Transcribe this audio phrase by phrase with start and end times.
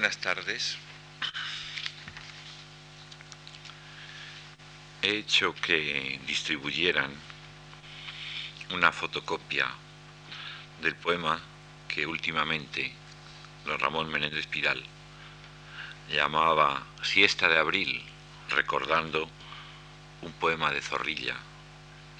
[0.00, 0.78] buenas tardes.
[5.02, 7.12] He hecho que distribuyeran
[8.70, 9.66] una fotocopia
[10.80, 11.38] del poema
[11.86, 12.94] que últimamente
[13.66, 14.82] don Ramón Menéndez Pidal
[16.10, 18.02] llamaba Siesta de Abril,
[18.48, 19.28] recordando
[20.22, 21.36] un poema de Zorrilla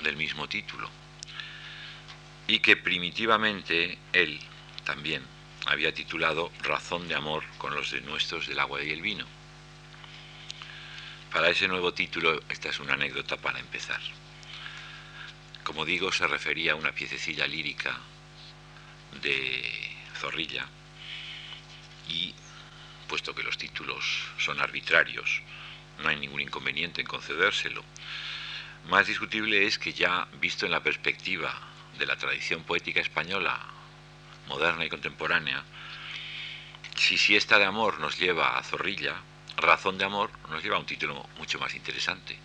[0.02, 0.90] del mismo título,
[2.46, 4.38] y que primitivamente él
[4.84, 9.26] también había titulado Razón de amor con los de nuestros del agua y el vino.
[11.32, 14.00] Para ese nuevo título, esta es una anécdota para empezar.
[15.62, 17.96] Como digo, se refería a una piececilla lírica
[19.22, 20.66] de Zorrilla
[22.08, 22.34] y,
[23.08, 24.04] puesto que los títulos
[24.38, 25.42] son arbitrarios,
[26.02, 27.84] no hay ningún inconveniente en concedérselo.
[28.88, 31.54] Más discutible es que ya visto en la perspectiva
[31.98, 33.60] de la tradición poética española
[34.50, 35.62] moderna y contemporánea,
[36.96, 39.14] si siesta de amor nos lleva a Zorrilla,
[39.56, 42.36] razón de amor nos lleva a un título mucho más interesante,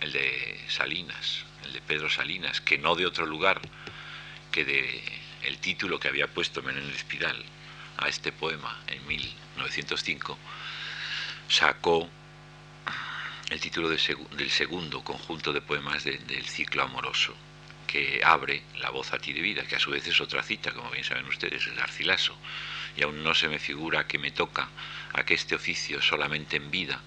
[0.00, 3.60] el de Salinas, el de Pedro Salinas, que no de otro lugar
[4.50, 5.02] que de
[5.42, 7.44] el título que había puesto Menéndez Pidal
[7.98, 10.38] a este poema en 1905,
[11.48, 12.08] sacó
[13.50, 17.34] el título del segundo conjunto de poemas del ciclo amoroso
[17.94, 20.72] que abre la voz a ti de vida, que a su vez es otra cita,
[20.72, 22.36] como bien saben ustedes, es Garcilaso,
[22.96, 24.68] y aún no se me figura que me toca
[25.12, 27.00] a que este oficio solamente en vida,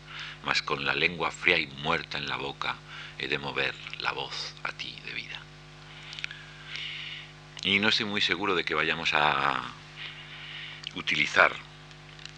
[0.45, 2.77] mas con la lengua fría y muerta en la boca,
[3.19, 5.37] he de mover la voz a ti de vida.
[7.65, 9.61] Y no estoy muy seguro de que vayamos a
[10.95, 11.51] utilizar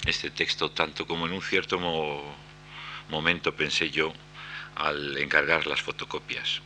[0.07, 1.79] este texto tanto como en un cierto
[3.09, 4.11] momento pensé yo
[4.75, 6.63] al encargar las fotocopias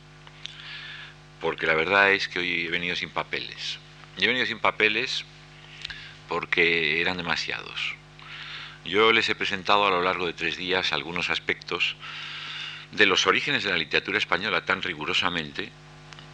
[1.40, 3.78] porque la verdad es que hoy he venido sin papeles.
[4.18, 5.24] He venido sin papeles
[6.28, 7.94] porque eran demasiados.
[8.84, 11.96] Yo les he presentado a lo largo de tres días algunos aspectos
[12.92, 15.70] de los orígenes de la literatura española tan rigurosamente,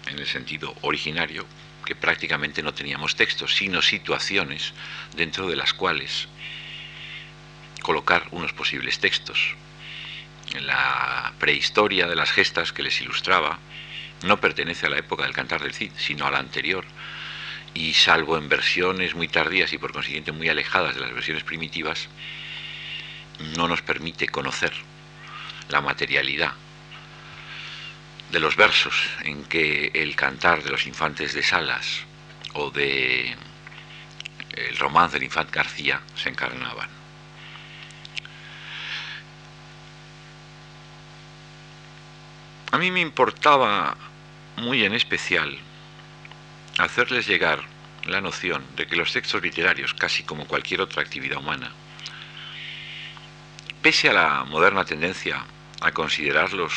[0.09, 1.47] en el sentido originario,
[1.85, 4.75] que prácticamente no teníamos textos, sino situaciones
[5.17, 6.29] dentro de las cuales
[7.81, 9.55] colocar unos posibles textos.
[10.55, 13.59] En la prehistoria de las gestas que les ilustraba,
[14.23, 16.85] no pertenece a la época del cantar del Cid, sino a la anterior,
[17.75, 22.09] y salvo en versiones muy tardías y por consiguiente muy alejadas de las versiones primitivas,
[23.57, 24.73] no nos permite conocer
[25.69, 26.53] la materialidad
[28.33, 32.05] de los versos en que el cantar de los infantes de Salas
[32.55, 33.37] o de
[34.51, 36.89] el romance del infante García se encarnaban.
[42.73, 43.97] A mí me importaba
[44.61, 45.59] muy en especial
[46.79, 47.63] hacerles llegar
[48.05, 51.73] la noción de que los textos literarios, casi como cualquier otra actividad humana,
[53.83, 55.45] pese a la moderna tendencia
[55.81, 56.73] a considerarlos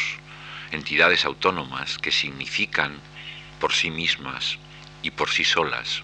[0.72, 3.00] entidades autónomas que significan
[3.60, 4.58] por sí mismas
[5.02, 6.04] y por sí solas,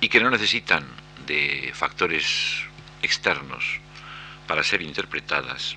[0.00, 0.86] y que no necesitan
[1.26, 2.62] de factores
[3.02, 3.80] externos
[4.46, 5.76] para ser interpretadas,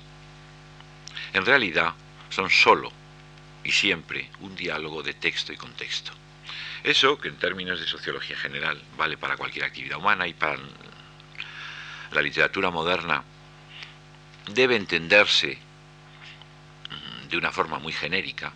[1.32, 1.94] en realidad
[2.30, 2.92] son sólo
[3.66, 6.12] y siempre un diálogo de texto y contexto.
[6.84, 10.56] Eso, que en términos de sociología general vale para cualquier actividad humana y para
[12.12, 13.24] la literatura moderna,
[14.52, 15.58] debe entenderse
[16.90, 18.52] mm, de una forma muy genérica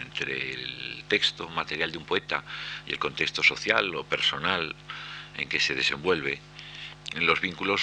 [0.00, 2.44] entre el texto material de un poeta
[2.86, 4.74] y el contexto social o personal
[5.36, 6.38] en que se desenvuelve,
[7.16, 7.82] los vínculos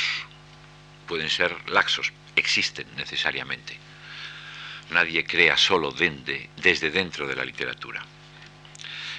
[1.08, 3.89] pueden ser laxos, existen necesariamente
[4.92, 8.04] nadie crea solo desde dentro de la literatura.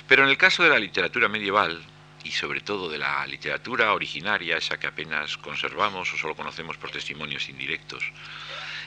[0.08, 1.82] Pero en el caso de la literatura medieval,
[2.24, 6.90] y sobre todo de la literatura originaria, esa que apenas conservamos o solo conocemos por
[6.90, 8.04] testimonios indirectos,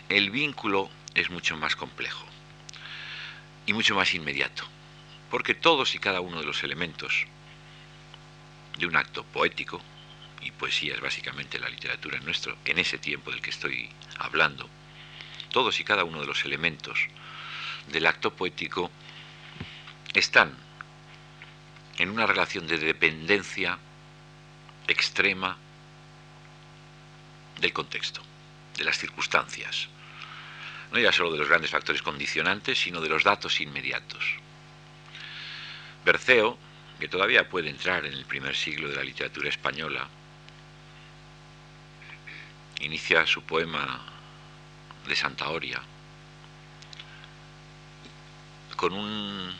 [0.09, 2.25] el vínculo es mucho más complejo
[3.65, 4.65] y mucho más inmediato,
[5.31, 7.25] porque todos y cada uno de los elementos
[8.77, 9.81] de un acto poético,
[10.41, 14.69] y poesía es básicamente la literatura en nuestro, en ese tiempo del que estoy hablando,
[15.53, 17.07] todos y cada uno de los elementos
[17.87, 18.91] del acto poético
[20.13, 20.51] están
[21.97, 23.77] en una relación de dependencia
[24.87, 25.55] extrema
[27.61, 28.21] del contexto,
[28.75, 29.87] de las circunstancias,
[30.91, 34.25] no ya solo de los grandes factores condicionantes, sino de los datos inmediatos.
[36.03, 36.57] Berceo,
[36.99, 40.07] que todavía puede entrar en el primer siglo de la literatura española,
[42.79, 44.12] inicia su poema
[45.07, 45.81] de Santa Oria,
[48.75, 49.55] con un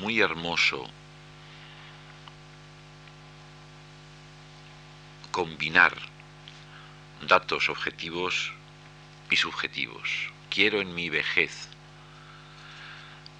[0.00, 0.88] muy hermoso
[5.30, 5.94] combinar
[7.22, 8.52] datos objetivos
[9.30, 10.32] y subjetivos.
[10.50, 11.68] Quiero en mi vejez,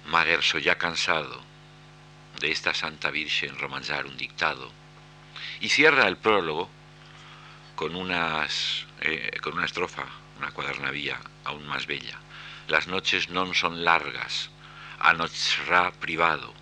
[0.05, 1.41] Magerso ya cansado
[2.39, 4.71] de esta Santa Virgen romanzar un dictado,
[5.59, 6.69] y cierra el prólogo
[7.75, 10.05] con, unas, eh, con una estrofa,
[10.39, 12.17] una cuadernavía aún más bella.
[12.67, 14.49] Las noches non son largas,
[14.99, 16.55] anocherá privado,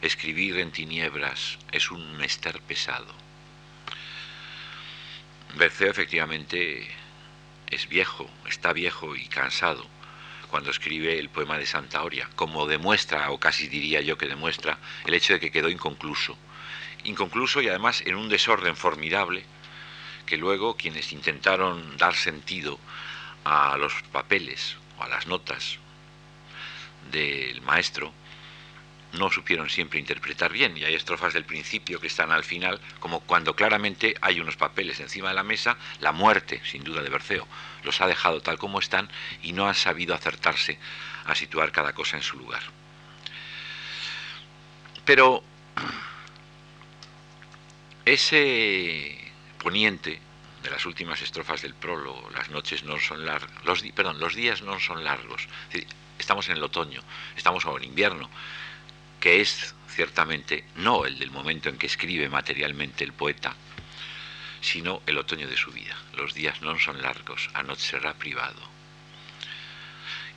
[0.00, 3.12] escribir en tiniebras es un mester pesado.
[5.58, 6.86] Berceo efectivamente
[7.68, 9.86] es viejo, está viejo y cansado
[10.48, 14.78] cuando escribe el poema de Santa Oria, como demuestra, o casi diría yo que demuestra,
[15.06, 16.36] el hecho de que quedó inconcluso.
[17.04, 19.44] Inconcluso y además en un desorden formidable
[20.30, 22.78] que luego quienes intentaron dar sentido
[23.44, 25.78] a los papeles o a las notas
[27.10, 28.12] del maestro
[29.14, 33.18] no supieron siempre interpretar bien y hay estrofas del principio que están al final, como
[33.18, 37.48] cuando claramente hay unos papeles encima de la mesa, la muerte, sin duda, de Berceo,
[37.82, 39.10] los ha dejado tal como están
[39.42, 40.78] y no han sabido acertarse
[41.24, 42.62] a situar cada cosa en su lugar.
[45.04, 45.42] Pero
[48.04, 49.29] ese
[49.60, 50.18] poniente
[50.62, 54.62] de las últimas estrofas del prólogo, las noches no son largas, los, perdón, los días
[54.62, 55.46] no son largos,
[56.18, 57.02] estamos en el otoño,
[57.36, 58.28] estamos en invierno,
[59.20, 63.54] que es ciertamente no el del momento en que escribe materialmente el poeta,
[64.60, 65.96] sino el otoño de su vida.
[66.16, 68.60] Los días no son largos, anoche será privado.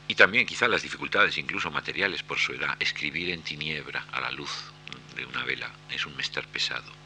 [0.06, 4.30] Y también quizá las dificultades, incluso materiales por su edad, escribir en tiniebra a la
[4.30, 4.50] luz
[5.16, 7.03] de una vela es un mester pesado.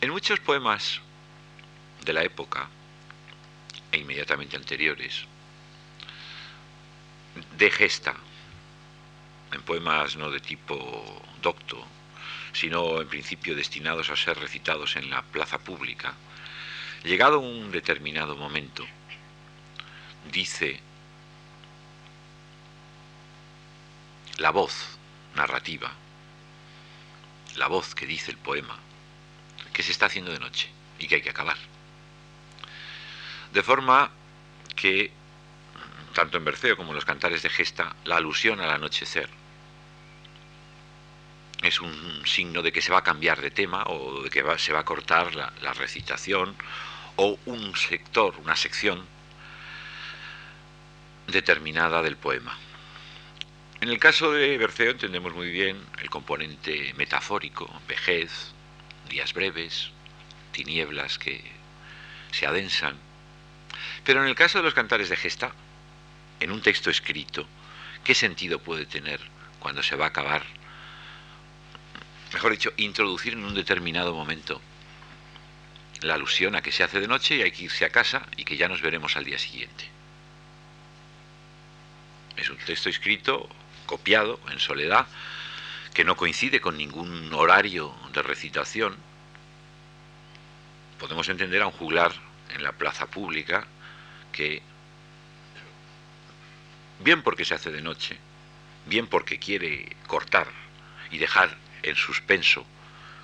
[0.00, 1.00] En muchos poemas
[2.04, 2.68] de la época
[3.90, 5.26] e inmediatamente anteriores,
[7.56, 8.14] de gesta,
[9.50, 10.78] en poemas no de tipo
[11.42, 11.84] docto,
[12.52, 16.14] sino en principio destinados a ser recitados en la plaza pública,
[17.02, 18.86] llegado un determinado momento,
[20.30, 20.80] dice
[24.36, 24.96] la voz
[25.34, 25.90] narrativa,
[27.56, 28.78] la voz que dice el poema,
[29.78, 31.56] que se está haciendo de noche y que hay que acabar.
[33.52, 34.10] De forma
[34.74, 35.12] que
[36.14, 39.28] tanto en Berceo como en los cantares de gesta, la alusión al anochecer
[41.62, 44.72] es un signo de que se va a cambiar de tema o de que se
[44.72, 46.56] va a cortar la, la recitación
[47.14, 49.06] o un sector, una sección
[51.28, 52.58] determinada del poema.
[53.80, 58.57] En el caso de Berceo entendemos muy bien el componente metafórico, vejez,
[59.08, 59.90] días breves,
[60.52, 61.42] tinieblas que
[62.32, 62.96] se adensan.
[64.04, 65.52] Pero en el caso de los cantares de gesta,
[66.40, 67.46] en un texto escrito,
[68.04, 69.20] ¿qué sentido puede tener
[69.58, 70.44] cuando se va a acabar?
[72.32, 74.60] Mejor dicho, introducir en un determinado momento
[76.02, 78.44] la alusión a que se hace de noche y hay que irse a casa y
[78.44, 79.88] que ya nos veremos al día siguiente.
[82.36, 83.48] Es un texto escrito,
[83.86, 85.06] copiado, en soledad,
[85.94, 88.96] que no coincide con ningún horario de recitación.
[90.98, 92.12] Podemos entender a un juglar
[92.54, 93.66] en la plaza pública
[94.32, 94.62] que
[97.00, 98.18] bien porque se hace de noche,
[98.86, 100.48] bien porque quiere cortar
[101.10, 102.66] y dejar en suspenso,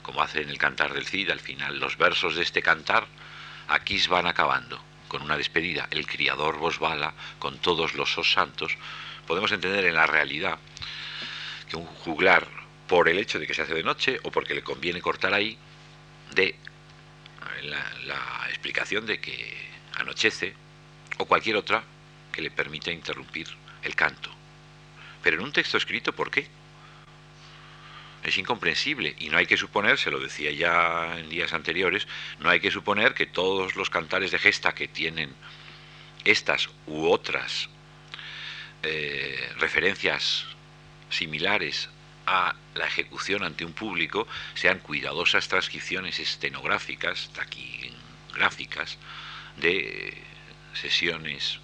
[0.03, 3.07] como hace en el cantar del Cid, al final los versos de este cantar
[3.69, 8.77] aquí van acabando, con una despedida, el criador vos bala con todos los sos santos,
[9.27, 10.59] podemos entender en la realidad
[11.79, 12.47] un juglar,
[12.89, 15.59] por el hecho de que se hace de noche o porque le conviene cortar ahí,
[16.35, 16.55] de
[17.63, 19.57] la, la explicación de que
[19.97, 20.55] anochece
[21.19, 21.83] o cualquier otra
[22.33, 23.49] que le permita interrumpir
[23.83, 24.31] el canto.
[25.23, 26.47] Pero en un texto escrito, ¿por qué?
[28.23, 32.07] Es incomprensible y no hay que suponer, se lo decía ya en días anteriores,
[32.41, 35.35] no hay que suponer que todos los cantares de gesta que tienen
[36.25, 37.69] estas u otras
[38.83, 40.47] eh, referencias
[41.15, 41.89] similares
[42.27, 48.99] a la ejecución ante un público sean cuidadosas transcripciones estenográficas, taquigráficas,
[49.57, 50.15] de
[50.73, 51.61] sesiones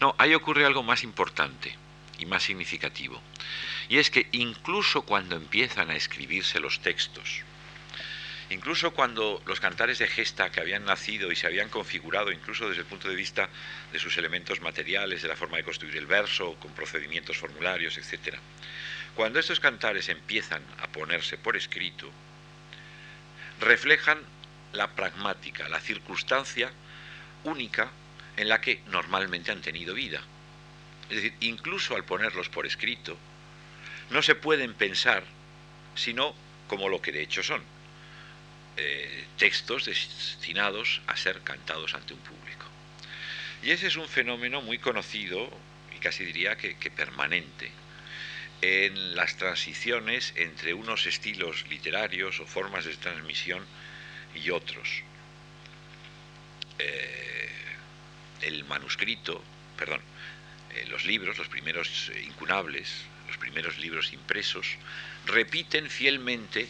[0.00, 1.76] no, ahí ocurre algo más importante
[2.18, 3.20] y más significativo.
[3.88, 7.42] Y es que incluso cuando empiezan a escribirse los textos,
[8.50, 12.82] incluso cuando los cantares de gesta que habían nacido y se habían configurado, incluso desde
[12.82, 13.48] el punto de vista
[13.92, 18.36] de sus elementos materiales, de la forma de construir el verso, con procedimientos formularios, etc.,
[19.14, 22.08] cuando estos cantares empiezan a ponerse por escrito,
[23.60, 24.20] reflejan
[24.72, 26.70] la pragmática, la circunstancia
[27.44, 27.90] única
[28.36, 30.22] en la que normalmente han tenido vida.
[31.10, 33.18] Es decir, incluso al ponerlos por escrito,
[34.10, 35.24] no se pueden pensar
[35.94, 36.34] sino
[36.68, 37.62] como lo que de hecho son.
[38.80, 42.66] Eh, textos destinados a ser cantados ante un público.
[43.60, 45.50] Y ese es un fenómeno muy conocido
[45.96, 47.72] y casi diría que, permanente
[48.60, 53.64] en las transiciones entre unos estilos literarios o formas de transmisión
[54.34, 55.02] y otros.
[56.78, 57.50] Eh,
[58.42, 59.42] el manuscrito,
[59.76, 60.02] perdón,
[60.74, 62.88] eh, los libros, los primeros incunables,
[63.26, 64.76] los primeros libros impresos,
[65.26, 66.68] repiten fielmente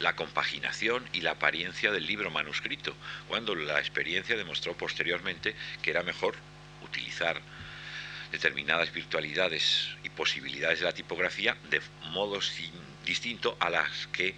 [0.00, 2.94] la compaginación y la apariencia del libro manuscrito,
[3.28, 6.34] cuando la experiencia demostró posteriormente que era mejor
[6.82, 7.40] utilizar
[8.32, 12.40] determinadas virtualidades y posibilidades de la tipografía de modo
[13.04, 14.34] distinto a las que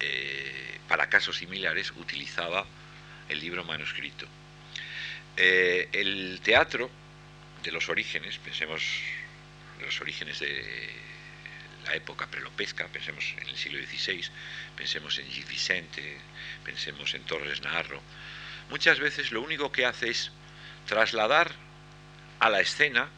[0.00, 2.64] eh, para casos similares utilizaba
[3.28, 4.26] el libro manuscrito.
[5.36, 6.90] Eh, el teatro
[7.62, 8.82] de los orígenes, pensemos
[9.78, 11.09] de los orígenes de
[11.84, 14.24] la época prelopesca, pensemos en el siglo XVI,
[14.76, 16.18] pensemos en Gil Vicente,
[16.64, 18.02] pensemos en Torres Naharro,
[18.70, 20.30] muchas veces lo único que hace es
[20.86, 21.52] trasladar
[22.38, 23.08] a la escena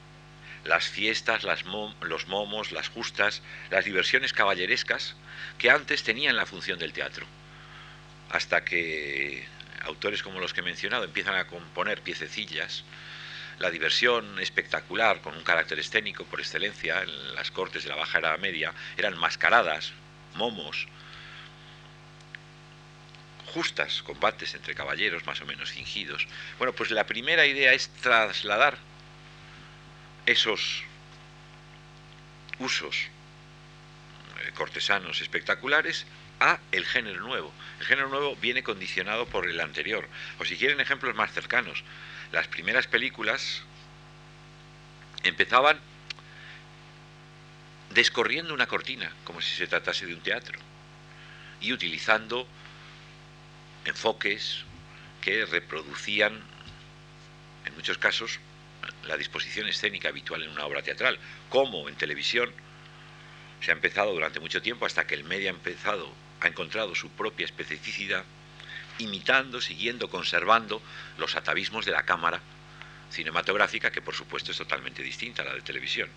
[0.64, 5.16] las fiestas, los momos, las justas, las diversiones caballerescas
[5.58, 7.26] que antes tenían la función del teatro,
[8.30, 9.46] hasta que
[9.82, 12.84] autores como los que he mencionado empiezan a componer piececillas,
[13.62, 18.18] la diversión espectacular con un carácter escénico por excelencia en las cortes de la Baja
[18.18, 19.92] Edad Media eran mascaradas,
[20.34, 20.88] momos,
[23.54, 26.26] justas, combates entre caballeros más o menos fingidos.
[26.58, 28.78] Bueno, pues la primera idea es trasladar
[30.26, 30.82] esos
[32.58, 32.96] usos
[34.40, 36.04] eh, cortesanos espectaculares
[36.40, 37.52] a el género nuevo.
[37.78, 40.08] El género nuevo viene condicionado por el anterior.
[40.40, 41.84] O si quieren ejemplos más cercanos,
[42.32, 43.62] las primeras películas
[45.22, 45.78] empezaban
[47.90, 50.58] descorriendo una cortina, como si se tratase de un teatro,
[51.60, 52.46] y utilizando
[53.84, 54.64] enfoques
[55.20, 56.42] que reproducían,
[57.66, 58.40] en muchos casos,
[59.04, 62.50] la disposición escénica habitual en una obra teatral, como en televisión.
[63.60, 67.08] Se ha empezado durante mucho tiempo hasta que el medio ha empezado ha encontrado su
[67.10, 68.24] propia especificidad,
[69.02, 70.82] imitando, siguiendo, conservando
[71.18, 72.40] los atavismos de la cámara
[73.10, 76.08] cinematográfica, que por supuesto es totalmente distinta a la de televisión.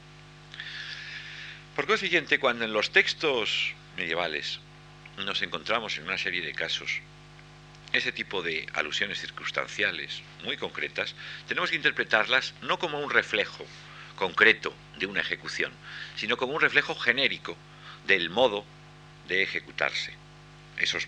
[1.75, 4.59] Por consiguiente, cuando en los textos medievales
[5.17, 7.01] nos encontramos en una serie de casos
[7.91, 11.15] ese tipo de alusiones circunstanciales muy concretas,
[11.47, 13.65] tenemos que interpretarlas no como un reflejo
[14.15, 15.71] concreto de una ejecución,
[16.15, 17.57] sino como un reflejo genérico
[18.05, 18.65] del modo
[19.27, 20.13] de ejecutarse
[20.77, 21.07] esos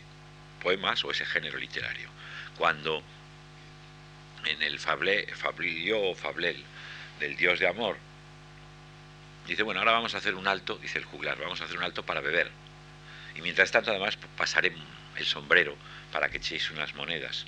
[0.67, 2.09] poemas o ese género literario.
[2.57, 3.01] Cuando
[4.43, 6.61] en el Fablé, Fablio Fablel
[7.21, 7.95] del Dios de Amor,
[9.47, 11.85] dice, bueno, ahora vamos a hacer un alto, dice el juglar, vamos a hacer un
[11.85, 12.51] alto para beber.
[13.33, 14.75] Y mientras tanto, además, pasaré
[15.15, 15.73] el sombrero
[16.11, 17.45] para que echéis unas monedas.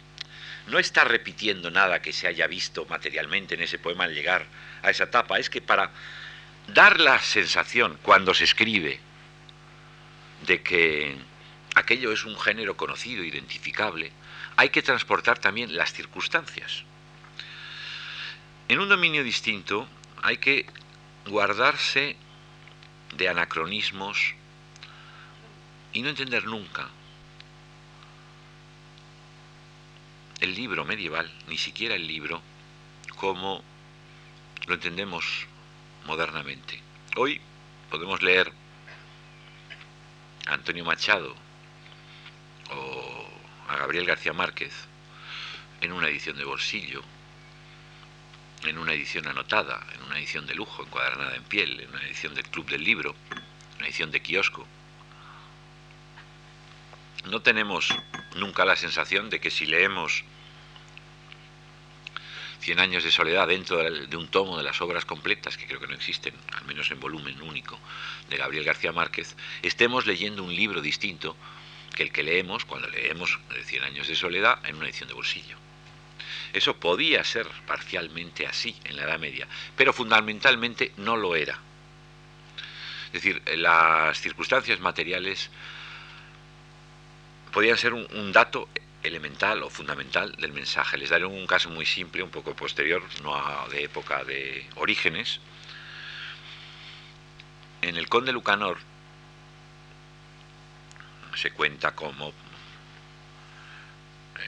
[0.67, 4.45] No está repitiendo nada que se haya visto materialmente en ese poema al llegar
[4.81, 5.91] a esa etapa, es que para
[6.67, 8.97] dar la sensación cuando se escribe
[10.47, 11.28] de que
[11.79, 14.11] aquello es un género conocido, identificable,
[14.57, 16.83] hay que transportar también las circunstancias.
[18.67, 19.87] En un dominio distinto
[20.21, 20.65] hay que
[21.25, 22.17] guardarse
[23.15, 24.35] de anacronismos
[25.93, 26.89] y no entender nunca
[30.41, 32.41] el libro medieval, ni siquiera el libro,
[33.15, 33.63] como
[34.67, 35.47] lo entendemos
[36.05, 36.81] modernamente.
[37.15, 37.41] Hoy
[37.89, 38.51] podemos leer
[40.45, 41.48] Antonio Machado
[42.71, 43.29] o
[43.67, 44.73] a Gabriel García Márquez
[45.81, 47.03] en una edición de bolsillo,
[48.63, 52.35] en una edición anotada, en una edición de lujo, encuadernada en piel, en una edición
[52.35, 53.15] del Club del Libro,
[53.77, 54.67] una edición de kiosco.
[57.25, 57.89] No tenemos
[58.35, 60.23] nunca la sensación de que si leemos
[62.59, 65.87] Cien años de soledad dentro de un tomo de las obras completas, que creo que
[65.87, 67.79] no existen, al menos en volumen único,
[68.29, 71.37] de Gabriel García Márquez, estemos leyendo un libro distinto
[71.99, 75.57] que el que leemos cuando leemos Cien años de soledad en una edición de bolsillo.
[76.53, 81.59] Eso podía ser parcialmente así en la Edad Media, pero fundamentalmente no lo era.
[83.07, 85.49] Es decir, las circunstancias materiales
[87.51, 88.69] podían ser un dato
[89.03, 90.97] elemental o fundamental del mensaje.
[90.97, 95.41] Les daré un caso muy simple, un poco posterior, no de época de Orígenes.
[97.81, 98.77] En el Conde Lucanor
[101.39, 102.33] se cuenta como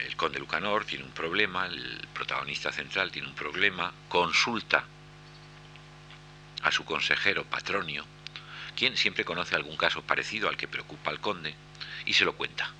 [0.06, 4.84] el Conde Lucanor tiene un problema, el protagonista central tiene un problema, consulta
[6.62, 8.04] a su consejero Patronio,
[8.76, 11.54] quien siempre conoce algún caso parecido al que preocupa al conde,
[12.04, 12.70] y se lo cuenta.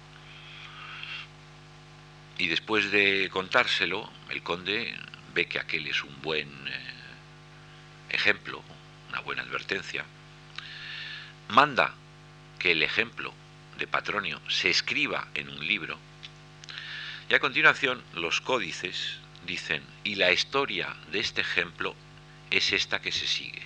[2.37, 4.95] Y después de contárselo, el conde
[5.33, 6.95] ve que aquel es un buen eh,
[8.11, 8.63] ejemplo,
[9.09, 10.05] una buena advertencia,
[11.49, 11.95] manda
[12.59, 13.33] que el ejemplo
[13.87, 15.99] Patronio se escriba en un libro
[17.33, 21.95] y a continuación los códices dicen, y la historia de este ejemplo
[22.51, 23.63] es esta que se sigue.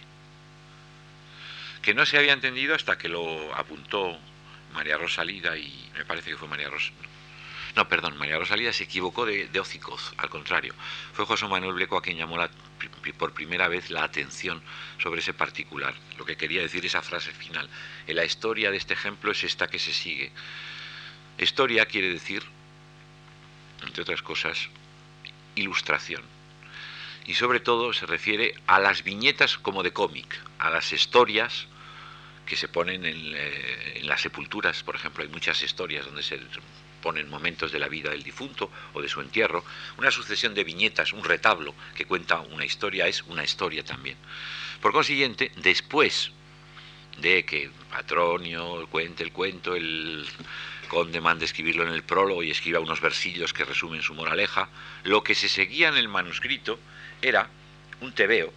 [1.83, 4.17] Que no se había entendido hasta que lo apuntó
[4.73, 7.16] María Rosalida y me parece que fue María Rosalida.
[7.77, 9.63] No, perdón, María Rosalida se equivocó de, de
[10.17, 10.75] al contrario.
[11.13, 12.39] Fue José Manuel Bleco a quien llamó
[13.19, 14.63] por primera vez la atención
[14.97, 15.95] sobre ese particular.
[16.17, 17.69] Lo que quería decir esa frase final.
[18.07, 20.33] En la historia de este ejemplo es esta que se sigue.
[21.37, 22.43] Historia quiere decir,
[23.83, 24.71] entre otras cosas,
[25.55, 26.23] ilustración.
[27.27, 31.67] Y sobre todo se refiere a las viñetas como de cómic, a las historias
[32.47, 36.39] que se ponen en, eh, en, las sepulturas, por ejemplo, hay muchas historias donde se
[37.03, 39.65] ponen momentos de la vida del difunto o de su entierro,
[39.99, 44.17] una sucesión de viñetas, un retablo que cuenta una historia es una historia también.
[44.81, 46.31] Por consiguiente, después
[47.19, 50.27] de que Patronio cuente el cuento, el
[50.89, 54.69] conde manda escribirlo en el prólogo y escriba unos versillos que resumen su moraleja,
[55.05, 56.79] lo que se seguía en el manuscrito
[57.23, 57.49] era
[58.01, 58.53] un tebeo,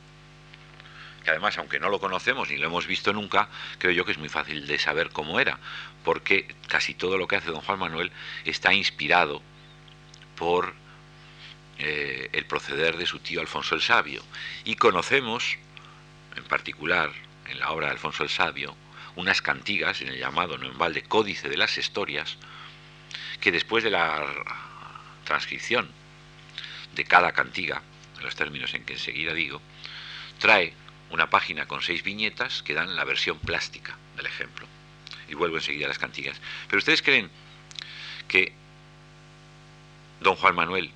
[1.29, 4.29] además, aunque no lo conocemos ni lo hemos visto nunca, creo yo que es muy
[4.29, 5.59] fácil de saber cómo era,
[6.03, 8.12] porque casi todo lo que hace don Juan Manuel
[8.45, 9.41] está inspirado
[10.36, 10.74] por
[11.77, 14.24] eh, el proceder de su tío Alfonso el Sabio.
[14.65, 15.57] Y conocemos,
[16.36, 17.12] en particular
[17.48, 18.75] en la obra de Alfonso el Sabio,
[19.15, 22.38] unas cantigas en el llamado de Códice de las Historias,
[23.39, 24.25] que después de la
[25.24, 25.89] transcripción
[26.95, 27.81] de cada cantiga,
[28.17, 29.62] en los términos en que enseguida digo,
[30.39, 30.74] trae
[31.10, 34.68] una página con seis viñetas que dan la versión plástica del ejemplo
[35.28, 36.39] y vuelvo enseguida a las cantigas.
[36.68, 37.30] Pero ustedes creen
[38.28, 38.54] que
[40.22, 40.92] don Juan Manuel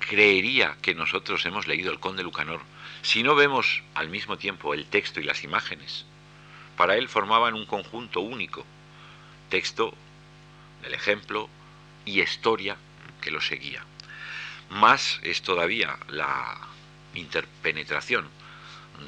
[0.00, 2.60] creería que nosotros hemos leído el Conde Lucanor
[3.02, 6.04] si no vemos al mismo tiempo el texto y las imágenes.
[6.76, 8.64] Para él formaban un conjunto único,
[9.48, 9.94] texto
[10.82, 11.48] del ejemplo
[12.04, 12.76] y historia
[13.20, 13.84] que lo seguía.
[14.70, 16.58] Más es todavía la
[17.14, 18.28] interpenetración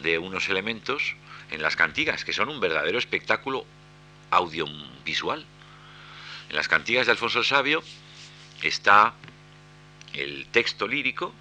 [0.03, 1.17] de unos elementos
[1.51, 3.65] en las cantigas, que son un verdadero espectáculo
[4.31, 5.45] audiovisual.
[6.49, 7.83] En las cantigas de Alfonso el Sabio
[8.63, 9.15] está
[10.13, 11.35] el texto lírico,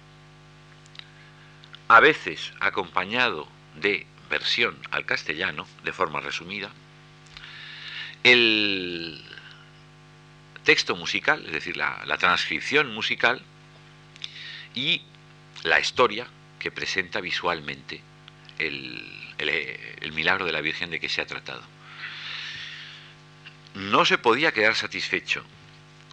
[1.88, 6.70] a veces acompañado de versión al castellano, de forma resumida,
[8.22, 9.22] el
[10.64, 13.42] texto musical, es decir, la, la transcripción musical,
[14.74, 15.02] y
[15.62, 16.26] la historia
[16.58, 18.02] que presenta visualmente
[18.58, 21.62] el, milagro de la Virgen de que se ha tratado.
[23.74, 25.44] No se podía quedar satisfecho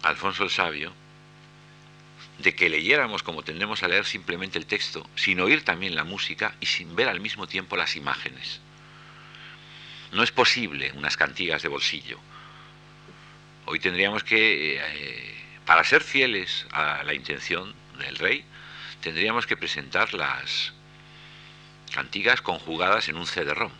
[0.02, 0.92] Alfonso el Sabio
[2.38, 6.54] de que leyéramos como tendemos a leer simplemente el texto, sin oír también la música
[6.60, 8.60] y sin ver al mismo tiempo las imágenes.
[10.10, 12.18] No es posible unas cantigas de bolsillo.
[13.66, 18.44] Hoy tendríamos que, eh, para ser fieles a la intención del rey,
[19.00, 20.72] tendríamos que presentar las,
[21.92, 23.72] cantigas conjugadas en un CD-ROM,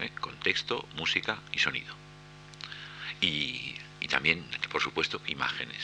[0.00, 0.10] ¿eh?
[0.20, 1.94] con texto, música y sonido.
[3.20, 5.82] Y, y también, por supuesto, imágenes.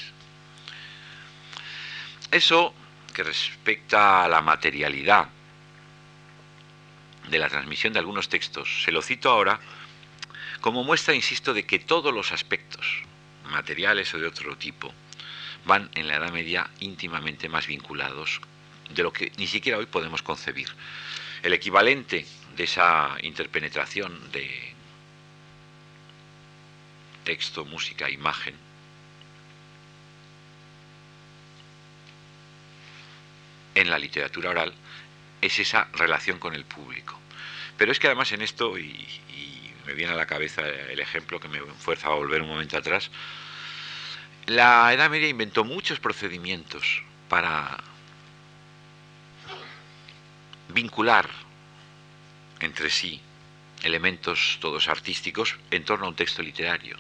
[2.31, 2.75] Eso
[3.15, 5.29] que respecta a la materialidad
[7.29, 9.61] de la transmisión de algunos textos, se lo cito ahora
[10.61, 13.03] como muestra, insisto, de que todos los aspectos,
[13.51, 14.93] materiales o de otro tipo,
[15.65, 18.41] van en la Edad Media íntimamente más vinculados
[18.91, 20.69] de lo que ni siquiera hoy podemos concebir.
[21.43, 22.27] El equivalente
[22.57, 24.75] de esa interpenetración de
[27.25, 28.55] texto, música, imagen,
[33.75, 34.75] en la literatura oral
[35.41, 37.19] es esa relación con el público.
[37.79, 39.09] Pero es que además en esto, y,
[39.87, 43.11] me viene a la cabeza el ejemplo que me fuerza a volver un momento atrás,
[44.47, 47.79] la Edad Media inventó muchos procedimientos para
[50.73, 51.29] vincular
[52.61, 53.21] entre sí
[53.83, 56.97] elementos todos artísticos en torno a un texto literario.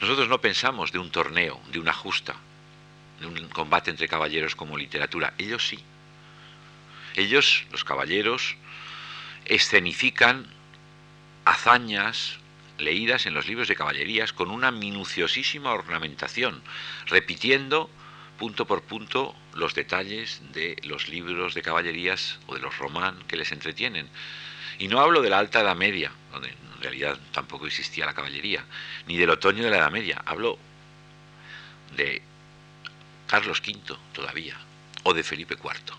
[0.00, 2.34] Nosotros no pensamos de un torneo, de una justa,
[3.20, 5.34] de un combate entre caballeros como literatura.
[5.38, 5.78] Ellos sí.
[7.16, 8.56] Ellos, los caballeros,
[9.44, 10.46] escenifican
[11.44, 12.38] hazañas
[12.78, 16.62] leídas en los libros de caballerías con una minuciosísima ornamentación,
[17.06, 17.90] repitiendo
[18.40, 23.36] punto por punto los detalles de los libros de caballerías o de los román que
[23.36, 24.08] les entretienen.
[24.78, 28.64] Y no hablo de la Alta Edad Media, donde en realidad tampoco existía la caballería,
[29.06, 30.22] ni del otoño de la Edad Media.
[30.24, 30.58] Hablo
[31.94, 32.22] de
[33.26, 34.56] Carlos V todavía,
[35.02, 35.94] o de Felipe IV.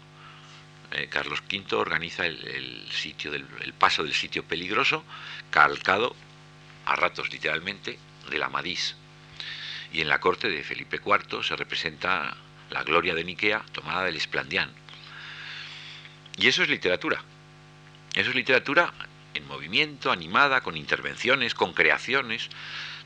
[0.94, 5.04] Eh, Carlos V organiza el, sitio del, el paso del sitio peligroso,
[5.52, 6.16] calcado
[6.88, 8.00] a ratos literalmente
[8.32, 8.96] de la Amadís.
[9.94, 12.36] Y en la corte de Felipe IV se representa
[12.70, 14.72] la gloria de Niquea tomada del Esplandián.
[16.38, 17.22] Y eso es literatura.
[18.16, 18.94] Eso es literatura
[19.34, 22.50] en movimiento, animada, con intervenciones, con creaciones.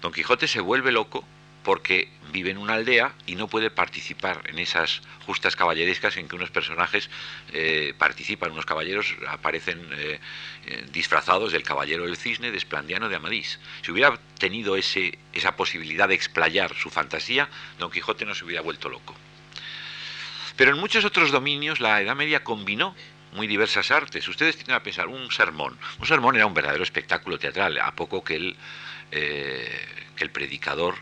[0.02, 1.26] Don Quijote se vuelve loco
[1.66, 6.36] porque vive en una aldea y no puede participar en esas justas caballerescas en que
[6.36, 7.10] unos personajes
[7.52, 10.20] eh, participan, unos caballeros aparecen eh,
[10.68, 13.60] eh, disfrazados del caballero del cisne, de Esplandiano, de Amadís.
[13.82, 17.50] Si hubiera tenido esa posibilidad de explayar su fantasía,
[17.80, 19.16] Don Quijote no se hubiera vuelto loco.
[20.56, 22.96] Pero en muchos otros dominios la Edad Media combinó
[23.34, 24.28] muy diversas artes.
[24.28, 25.80] Ustedes tienen a pensar un sermón.
[25.98, 28.56] Un sermón era un verdadero espectáculo teatral, a poco que
[29.12, 30.96] el predicador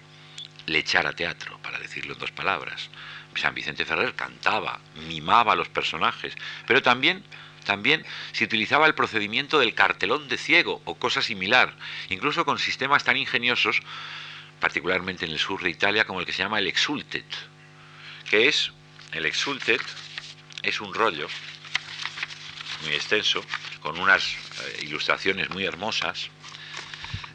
[0.65, 2.89] le echara teatro, para decirlo en dos palabras.
[3.36, 6.34] San Vicente Ferrer cantaba, mimaba a los personajes,
[6.67, 7.23] pero también,
[7.65, 11.73] también se utilizaba el procedimiento del cartelón de ciego o cosa similar,
[12.10, 13.82] incluso con sistemas tan ingeniosos,
[14.60, 17.26] particularmente en el sur de Italia, como el que se llama el exultet,
[18.30, 18.71] que es,
[19.12, 19.82] el exultet
[20.62, 21.28] es un rollo
[22.84, 23.43] muy extenso,
[23.82, 26.30] con unas eh, ilustraciones muy hermosas,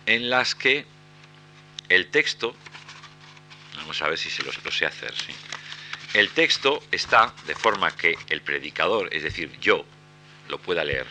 [0.06, 0.86] en las que
[1.88, 2.54] el texto
[3.88, 5.14] Vamos a ver si se lo, sé hacer.
[5.14, 5.34] ¿sí?
[6.12, 9.82] El texto está de forma que el predicador, es decir, yo,
[10.50, 11.06] lo pueda leer.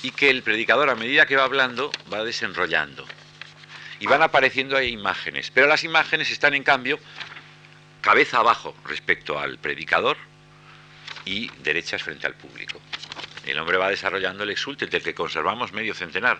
[0.00, 3.04] Y que el predicador, a medida que va hablando, va desenrollando.
[4.00, 5.50] Y van apareciendo ahí imágenes.
[5.50, 6.98] Pero las imágenes están, en cambio,
[8.00, 10.16] cabeza abajo respecto al predicador
[11.26, 12.80] y derechas frente al público.
[13.44, 16.38] El hombre va desarrollando el exulte del que conservamos medio centenar.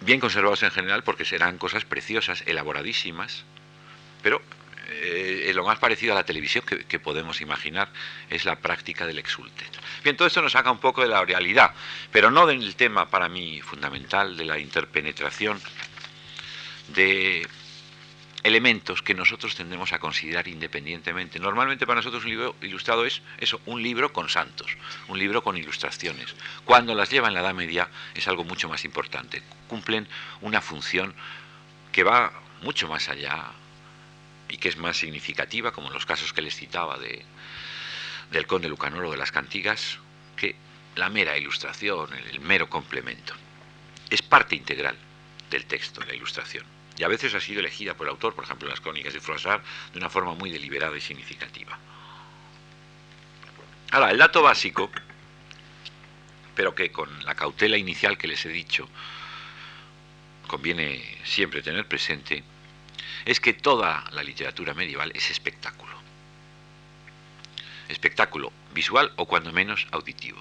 [0.00, 3.44] Bien conservados en general porque serán cosas preciosas, elaboradísimas,
[4.24, 4.40] pero
[4.88, 7.90] eh, lo más parecido a la televisión que, podemos imaginar
[8.30, 9.66] es la práctica del exulte.
[10.02, 11.72] Bien, todo esto nos saca un poco de la realidad,
[12.10, 15.60] pero no del tema para mí fundamental de la interpenetración
[16.88, 17.46] de
[18.42, 21.38] elementos que nosotros tendremos a considerar independientemente.
[21.38, 24.74] Normalmente para nosotros un libro ilustrado es eso, un libro con santos,
[25.08, 26.34] un libro con ilustraciones.
[26.64, 29.42] Cuando las lleva en la Edad Media es algo mucho más importante.
[29.68, 30.08] Cumplen
[30.40, 31.14] una función
[31.92, 32.32] que va
[32.62, 33.52] mucho más allá
[34.48, 37.24] y que es más significativa, como en los casos que les citaba de,
[38.30, 39.98] del conde Lucanoro de las Cantigas,
[40.36, 40.56] que
[40.96, 43.34] la mera ilustración, el, mero complemento.
[44.10, 44.96] Es parte integral
[45.50, 46.64] del texto, la ilustración.
[46.96, 49.20] Y a veces ha sido elegida por el autor, por ejemplo en las crónicas de
[49.20, 51.78] Froissart, de una forma muy deliberada y significativa.
[53.90, 54.90] Ahora, el dato básico,
[56.54, 58.88] pero que con la cautela inicial que les he dicho,
[60.46, 62.44] conviene siempre tener presente,
[63.24, 65.94] es que toda la literatura medieval es espectáculo.
[67.88, 70.40] Espectáculo visual o cuando menos auditivo.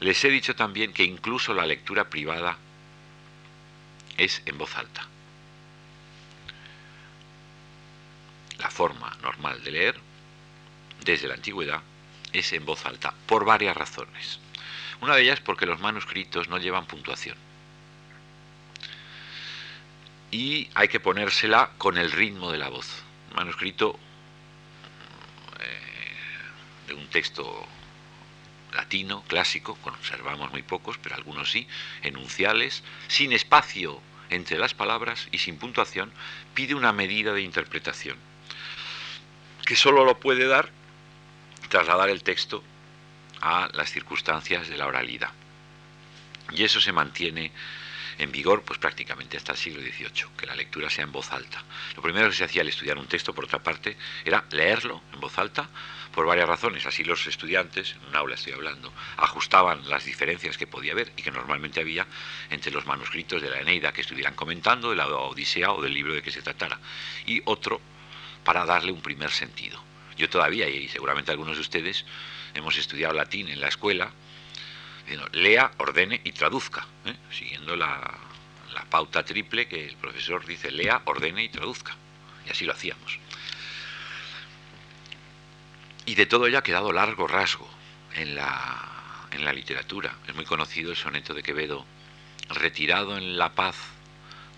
[0.00, 2.56] Les he dicho también que incluso la lectura privada
[4.16, 5.06] es en voz alta.
[8.58, 10.00] La forma normal de leer,
[11.04, 11.82] desde la antigüedad,
[12.32, 14.40] es en voz alta, por varias razones.
[15.00, 17.45] Una de ellas porque los manuscritos no llevan puntuación
[20.36, 23.02] y hay que ponérsela con el ritmo de la voz.
[23.34, 23.98] manuscrito
[25.60, 27.66] eh, de un texto
[28.74, 31.66] latino, clásico, conservamos muy pocos, pero algunos sí,
[32.02, 36.12] enunciales, sin espacio entre las palabras y sin puntuación,
[36.52, 38.18] pide una medida de interpretación,
[39.64, 40.70] que solo lo puede dar
[41.70, 42.62] trasladar el texto
[43.40, 45.30] a las circunstancias de la oralidad.
[46.52, 47.52] Y eso se mantiene
[48.18, 51.62] en vigor pues prácticamente hasta el siglo XVIII, que la lectura sea en voz alta.
[51.94, 55.20] Lo primero que se hacía al estudiar un texto, por otra parte, era leerlo en
[55.20, 55.68] voz alta
[56.12, 56.86] por varias razones.
[56.86, 61.22] Así los estudiantes, en un aula estoy hablando, ajustaban las diferencias que podía haber y
[61.22, 62.06] que normalmente había
[62.50, 66.14] entre los manuscritos de la Eneida que estuvieran comentando, de la Odisea o del libro
[66.14, 66.78] de que se tratara,
[67.26, 67.80] y otro
[68.44, 69.82] para darle un primer sentido.
[70.16, 72.06] Yo todavía, y seguramente algunos de ustedes,
[72.54, 74.12] hemos estudiado latín en la escuela,
[75.32, 77.14] lea, ordene y traduzca, ¿eh?
[77.30, 78.18] siguiendo la,
[78.74, 81.94] la pauta triple que el profesor dice, lea, ordene y traduzca.
[82.46, 83.18] Y así lo hacíamos.
[86.04, 87.68] Y de todo ello ha quedado largo rasgo
[88.14, 90.14] en la, en la literatura.
[90.28, 91.84] Es muy conocido el soneto de Quevedo,
[92.48, 93.76] retirado en la paz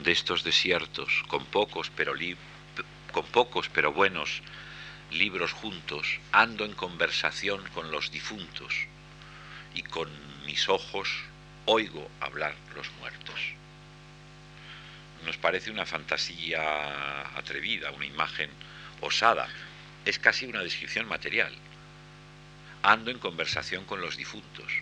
[0.00, 2.12] de estos desiertos, con pocos pero,
[3.12, 4.42] con pocos pero buenos
[5.10, 8.74] libros juntos, ando en conversación con los difuntos
[9.74, 10.10] y con
[10.48, 11.10] mis ojos
[11.66, 13.38] oigo hablar los muertos.
[15.26, 18.48] Nos parece una fantasía atrevida, una imagen
[19.02, 19.46] osada.
[20.06, 21.52] es casi una descripción material.
[22.82, 24.72] Ando en conversación con los difuntos.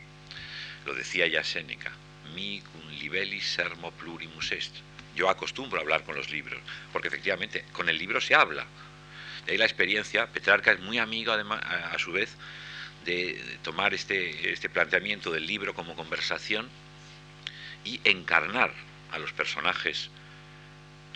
[0.84, 1.90] Lo decía ya Séneca,
[2.32, 4.72] mi cum libellis sermo plurimus est.
[5.16, 6.60] Yo acostumbro a hablar con los libros,
[6.92, 8.66] porque efectivamente con el libro se habla.
[9.44, 12.36] De ahí la experiencia, Petrarca es muy amigo además, a, su vez
[13.06, 16.68] de, tomar este, este planteamiento del libro como conversación
[17.84, 18.74] y encarnar
[19.12, 20.10] a los personajes,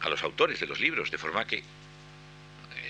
[0.01, 1.63] a los autores de los libros, de forma que eh,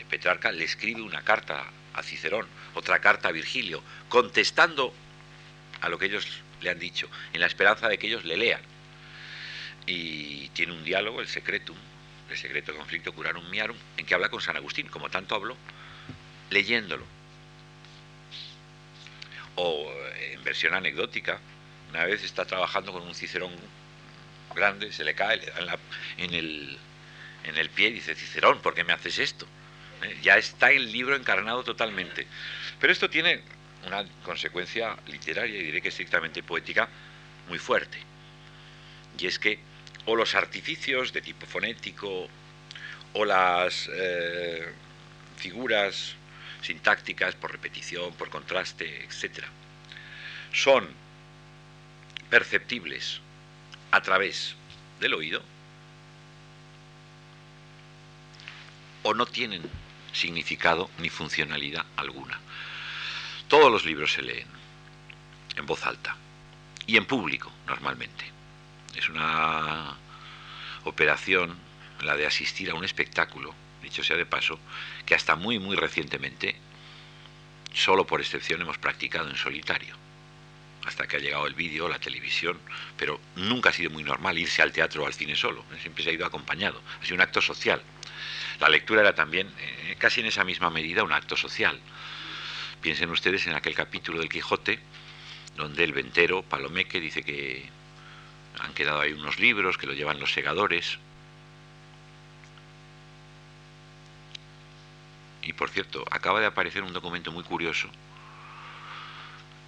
[0.08, 4.94] Petrarca le escribe una carta a Cicerón, otra carta a Virgilio, contestando
[5.80, 6.26] a lo que ellos
[6.60, 8.60] le han dicho, en la esperanza de que ellos le lean.
[9.86, 11.76] Y tiene un diálogo, el secretum,
[12.30, 15.56] el secreto conflicto curarum miarum, en que habla con San Agustín, como tanto habló,
[16.50, 17.04] leyéndolo.
[19.56, 21.38] O eh, en versión anecdótica,
[21.90, 23.52] una vez está trabajando con un Cicerón
[24.54, 25.78] grande, se le cae, le da
[26.16, 26.78] en, el,
[27.44, 29.46] en el pie y dice, Cicerón, ¿por qué me haces esto?
[30.02, 32.26] Eh, ya está el libro encarnado totalmente.
[32.80, 33.42] Pero esto tiene
[33.86, 36.88] una consecuencia literaria diré que estrictamente poética
[37.48, 37.98] muy fuerte.
[39.18, 39.58] Y es que
[40.06, 42.28] o los artificios de tipo fonético
[43.12, 44.66] o las eh,
[45.36, 46.14] figuras
[46.62, 49.44] sintácticas por repetición, por contraste, etc.,
[50.52, 50.88] son
[52.28, 53.20] perceptibles
[53.90, 54.54] a través
[55.00, 55.42] del oído
[59.02, 59.62] o no tienen
[60.12, 62.38] significado ni funcionalidad alguna.
[63.48, 64.46] Todos los libros se leen
[65.56, 66.16] en voz alta
[66.86, 68.24] y en público normalmente.
[68.94, 69.96] Es una
[70.84, 71.56] operación,
[72.02, 74.58] la de asistir a un espectáculo, dicho sea de paso,
[75.10, 76.54] que hasta muy muy recientemente,
[77.74, 79.96] solo por excepción, hemos practicado en solitario
[80.86, 82.56] hasta que ha llegado el vídeo, la televisión,
[82.96, 86.10] pero nunca ha sido muy normal irse al teatro o al cine solo, siempre se
[86.10, 87.82] ha ido acompañado, ha sido un acto social.
[88.60, 91.80] La lectura era también, eh, casi en esa misma medida, un acto social.
[92.80, 94.78] Piensen ustedes en aquel capítulo del Quijote,
[95.56, 97.68] donde el ventero, Palomeque, dice que
[98.60, 101.00] han quedado ahí unos libros que lo llevan los segadores.
[105.42, 107.88] Y por cierto, acaba de aparecer un documento muy curioso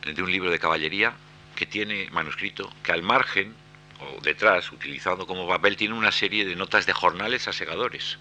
[0.05, 1.15] de un libro de caballería
[1.55, 3.55] que tiene manuscrito que al margen
[4.01, 8.19] o detrás, utilizando como papel, tiene una serie de notas de jornales a segadores.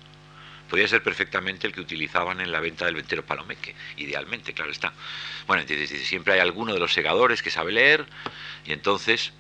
[0.70, 4.94] Podría ser perfectamente el que utilizaban en la venta del ventero Palomeque, idealmente, claro está.
[5.48, 8.06] Bueno, entonces siempre hay alguno de los segadores que sabe leer
[8.66, 9.34] y entonces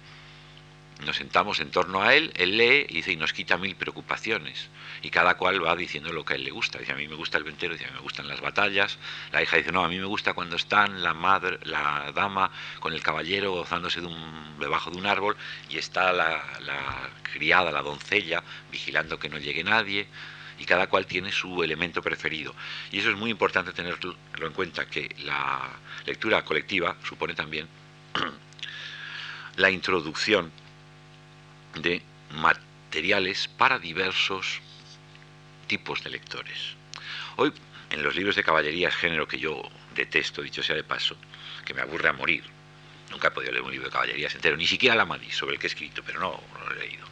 [1.05, 4.69] nos sentamos en torno a él, él lee y dice y nos quita mil preocupaciones.
[5.01, 6.77] Y cada cual va diciendo lo que a él le gusta.
[6.79, 8.97] Dice, a mí me gusta el ventero, dice, a mí me gustan las batallas.
[9.31, 12.93] La hija dice, no, a mí me gusta cuando están la madre, la dama con
[12.93, 15.35] el caballero gozándose de un, debajo de un árbol
[15.69, 20.07] y está la, la criada, la doncella, vigilando que no llegue nadie.
[20.59, 22.53] Y cada cual tiene su elemento preferido.
[22.91, 25.71] Y eso es muy importante tenerlo en cuenta, que la
[26.05, 27.67] lectura colectiva supone también
[29.55, 30.51] la introducción
[31.75, 34.62] de materiales para diversos
[35.67, 36.75] tipos de lectores.
[37.38, 37.53] Hoy,
[37.89, 39.62] en los libros de caballería, género que yo
[39.95, 41.15] detesto, dicho sea de paso,
[41.65, 42.43] que me aburre a morir,
[43.10, 45.60] nunca he podido leer un libro de caballerías entero, ni siquiera la Madrid, sobre el
[45.60, 47.05] que he escrito, pero no, lo he leído.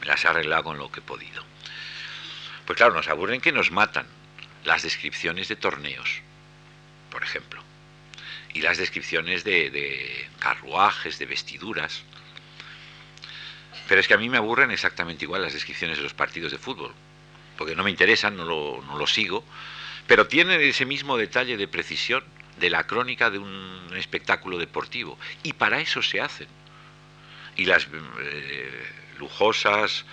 [0.00, 1.44] Me las he arreglado con lo que he podido.
[2.66, 4.06] Pues claro, nos aburren que nos matan
[4.64, 6.20] las descripciones de torneos,
[7.10, 7.62] por ejemplo,
[8.54, 12.04] y las descripciones de, de carruajes, de vestiduras,
[13.92, 16.56] pero es que a mí me aburren exactamente igual las descripciones de los partidos de
[16.56, 16.94] fútbol,
[17.58, 19.44] porque no me interesan, no lo, sigo,
[20.06, 22.24] pero tienen ese mismo detalle de precisión
[22.58, 26.48] de la crónica de un espectáculo deportivo, y para eso se hacen.
[27.54, 28.70] Y las eh,
[29.18, 30.06] lujosas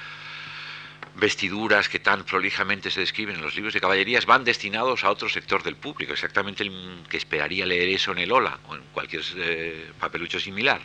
[1.15, 5.29] vestiduras que tan prolijamente se describen en los libros de caballerías van destinados a otro
[5.29, 9.23] sector del público, exactamente el que esperaría leer eso en el Ola o en cualquier
[9.37, 10.81] eh, papelucho similar.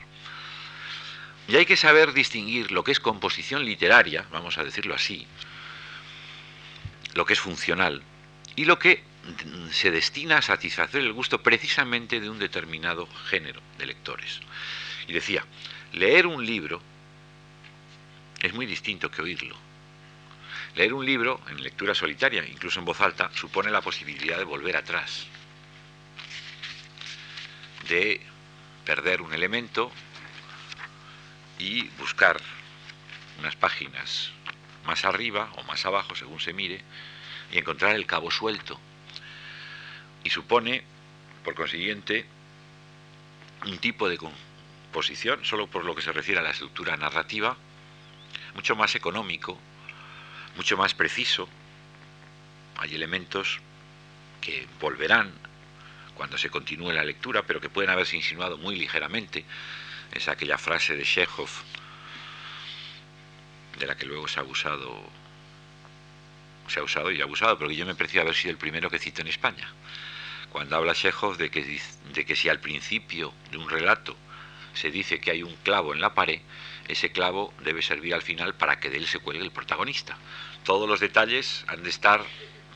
[1.46, 5.26] Y hay que saber distinguir lo que es composición literaria, vamos a decirlo así,
[7.14, 8.02] lo que es funcional,
[8.57, 9.02] y lo que
[9.70, 14.40] se destina a satisfacer el gusto precisamente de un determinado género de lectores.
[15.07, 15.44] Y decía,
[15.92, 16.80] leer un libro
[18.40, 19.57] es muy distinto que oírlo.
[20.76, 24.76] Leer un libro en lectura solitaria, incluso en voz alta, supone la posibilidad de volver
[24.76, 25.26] atrás,
[27.88, 28.20] de
[28.85, 29.90] perder un elemento
[31.58, 32.40] y buscar
[33.38, 34.30] unas páginas
[34.86, 36.82] más arriba o más abajo, según se mire,
[37.52, 38.78] y encontrar el cabo suelto.
[40.22, 40.82] Y supone,
[41.44, 42.26] por consiguiente,
[43.66, 47.56] un tipo de composición, solo por lo que se refiere a la estructura narrativa,
[48.54, 49.58] mucho más económico,
[50.56, 51.48] mucho más preciso.
[52.76, 53.60] Hay elementos
[54.40, 55.32] que volverán
[56.14, 59.44] cuando se continúe la lectura, pero que pueden haberse insinuado muy ligeramente,
[60.14, 61.50] es aquella frase de Chekhov,
[63.79, 65.03] de la que luego se ha abusado,
[66.68, 68.98] se ha usado y abusado, pero que yo me precio haber sido el primero que
[68.98, 69.68] cito en España.
[70.50, 71.81] Cuando habla Chekhov de que,
[72.12, 74.16] de que si al principio de un relato
[74.72, 76.40] se dice que hay un clavo en la pared,
[76.87, 80.16] ese clavo debe servir al final para que de él se cuelgue el protagonista.
[80.64, 82.24] Todos los detalles han de estar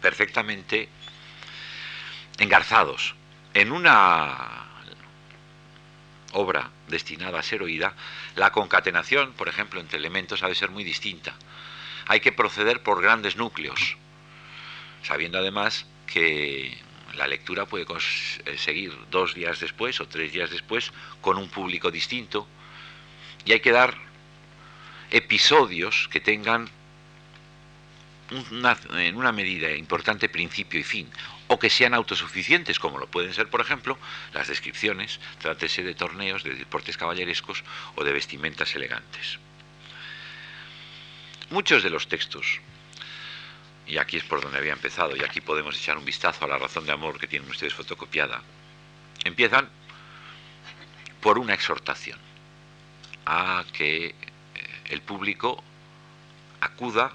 [0.01, 0.89] perfectamente
[2.39, 3.15] engarzados.
[3.55, 4.68] En una
[6.39, 7.95] obra destinada a ser oída,
[8.37, 11.35] la concatenación, por ejemplo, entre elementos ha de ser muy distinta.
[12.07, 13.97] Hay que proceder por grandes núcleos,
[15.03, 16.79] sabiendo además que
[17.15, 17.87] la lectura puede
[18.57, 22.47] seguir dos días después o tres días después con un público distinto
[23.45, 23.97] y hay que dar
[25.11, 26.69] episodios que tengan
[28.31, 31.09] en una medida importante principio y fin,
[31.49, 33.99] o que sean autosuficientes, como lo pueden ser, por ejemplo,
[34.35, 37.65] las descripciones, trátese de torneos, de deportes caballerescos
[37.97, 39.39] o de vestimentas elegantes.
[41.51, 42.61] Muchos de los textos,
[43.87, 46.59] y aquí es por donde había empezado, y aquí podemos echar un vistazo a la
[46.59, 48.43] razón de amor que tienen ustedes fotocopiada,
[49.25, 49.69] empiezan
[51.23, 52.19] por una exhortación
[53.25, 54.15] a que eh,
[54.91, 55.63] el público
[56.61, 57.13] acuda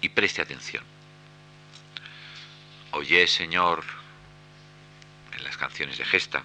[0.00, 0.91] y preste atención.
[2.92, 3.82] Oye, Señor,
[5.34, 6.44] en las canciones de gesta,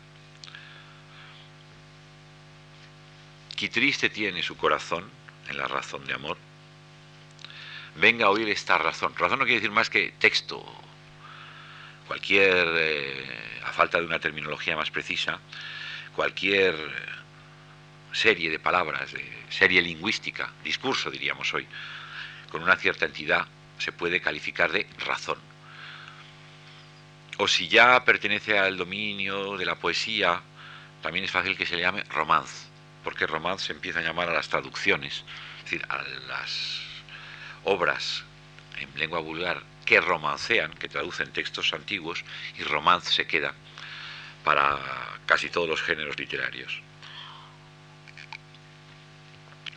[3.58, 5.10] qué triste tiene su corazón
[5.50, 6.38] en la razón de amor.
[7.98, 9.14] Venga a oír esta razón.
[9.18, 10.64] Razón no quiere decir más que texto.
[12.08, 15.40] Cualquier, eh, a falta de una terminología más precisa,
[16.16, 16.76] cualquier
[18.14, 21.68] serie de palabras, de serie lingüística, discurso diríamos hoy,
[22.50, 23.46] con una cierta entidad
[23.80, 25.57] se puede calificar de razón.
[27.40, 30.42] O si ya pertenece al dominio de la poesía,
[31.04, 32.68] también es fácil que se le llame romance,
[33.04, 35.24] porque romance se empieza a llamar a las traducciones,
[35.60, 36.82] es decir, a las
[37.64, 38.24] obras
[38.80, 42.24] en lengua vulgar que romancean, que traducen textos antiguos,
[42.58, 43.54] y romance se queda
[44.44, 44.80] para
[45.26, 46.82] casi todos los géneros literarios.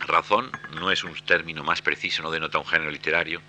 [0.01, 3.43] Razón no es un término más preciso, no denota un género literario,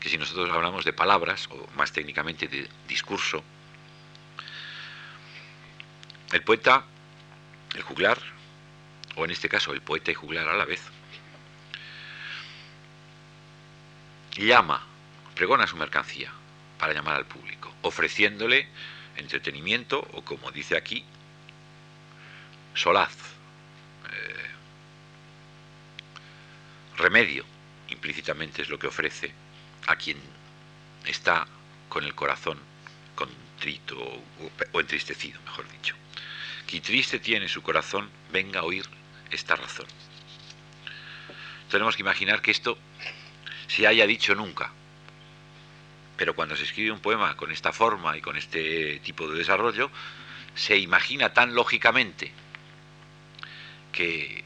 [0.00, 3.42] que si nosotros hablamos de palabras, o más técnicamente de discurso,
[6.32, 6.84] el poeta,
[7.74, 8.18] el juglar,
[9.16, 10.82] o en este caso el poeta y juglar a la vez,
[14.36, 14.84] llama,
[15.34, 16.30] pregona su mercancía
[16.78, 18.68] para llamar al público, ofreciéndole
[19.16, 21.04] entretenimiento o como dice aquí,
[22.74, 23.16] solaz,
[24.12, 24.50] eh,
[26.98, 27.44] remedio,
[27.88, 29.45] implícitamente es lo que ofrece
[29.86, 30.18] a quien
[31.06, 31.46] está
[31.88, 32.58] con el corazón
[33.14, 33.96] contrito
[34.72, 35.94] o, entristecido, mejor dicho.
[36.66, 38.84] Que triste tiene su corazón, venga a oír
[39.30, 39.86] esta razón.
[41.70, 42.78] Tenemos que imaginar que esto
[43.66, 44.70] se haya dicho nunca,
[46.16, 49.90] pero cuando se escribe un poema con esta forma y con este tipo de desarrollo,
[50.54, 52.32] se imagina tan lógicamente
[53.92, 54.45] que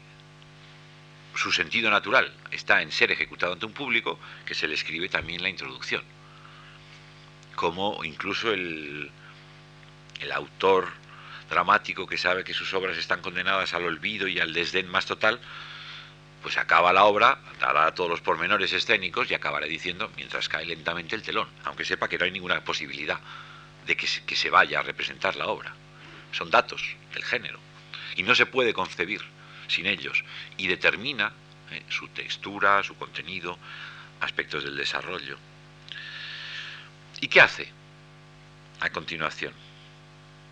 [1.35, 5.41] su sentido natural está en ser ejecutado ante un público, que se le escribe también
[5.41, 6.03] la introducción.
[7.55, 9.11] Como incluso el,
[10.19, 10.89] el autor
[11.49, 15.39] dramático que sabe que sus obras están condenadas al olvido y al desdén más total,
[16.41, 21.15] pues acaba la obra, dará todos los pormenores escénicos y acabará diciendo, mientras cae lentamente
[21.15, 23.19] el telón, aunque sepa que no hay ninguna posibilidad
[23.85, 25.73] de que se, que se vaya a representar la obra.
[26.31, 27.59] Son datos del género.
[28.15, 29.21] Y no se puede concebir
[29.71, 30.23] sin ellos.
[30.57, 31.31] Y determina
[31.71, 33.57] eh, su textura, su contenido,
[34.19, 35.37] aspectos del desarrollo.
[37.21, 37.69] ¿Y qué hace
[38.81, 39.53] a continuación?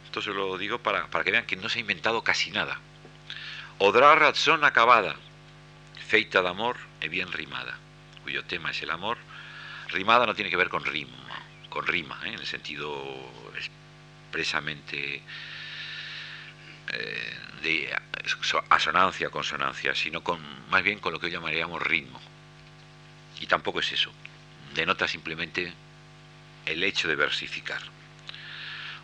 [0.05, 2.79] Esto se lo digo para, para que vean que no se ha inventado casi nada.
[3.77, 5.15] Odra razón acabada,
[6.07, 7.77] feita de amor e bien rimada,
[8.23, 9.17] cuyo tema es el amor.
[9.89, 11.17] Rimada no tiene que ver con rima,
[11.69, 12.29] con rima, ¿eh?
[12.29, 12.91] en el sentido
[13.55, 15.21] expresamente
[16.93, 17.95] eh, de
[18.69, 22.19] asonancia, consonancia, sino con más bien con lo que hoy llamaríamos ritmo.
[23.39, 24.11] Y tampoco es eso.
[24.73, 25.73] Denota simplemente
[26.65, 27.81] el hecho de versificar.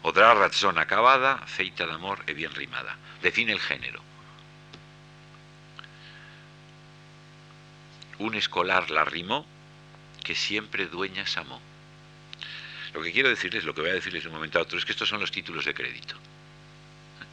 [0.02, 2.96] Otra razón acabada, feita de amor e bien rimada.
[3.22, 4.02] Define el género.
[8.20, 9.46] Un escolar la rimó
[10.24, 11.60] que siempre dueñas amó.
[12.94, 14.86] Lo que quiero decirles, lo que voy a decirles de un momento a otro, es
[14.86, 16.16] que estos son los títulos de crédito.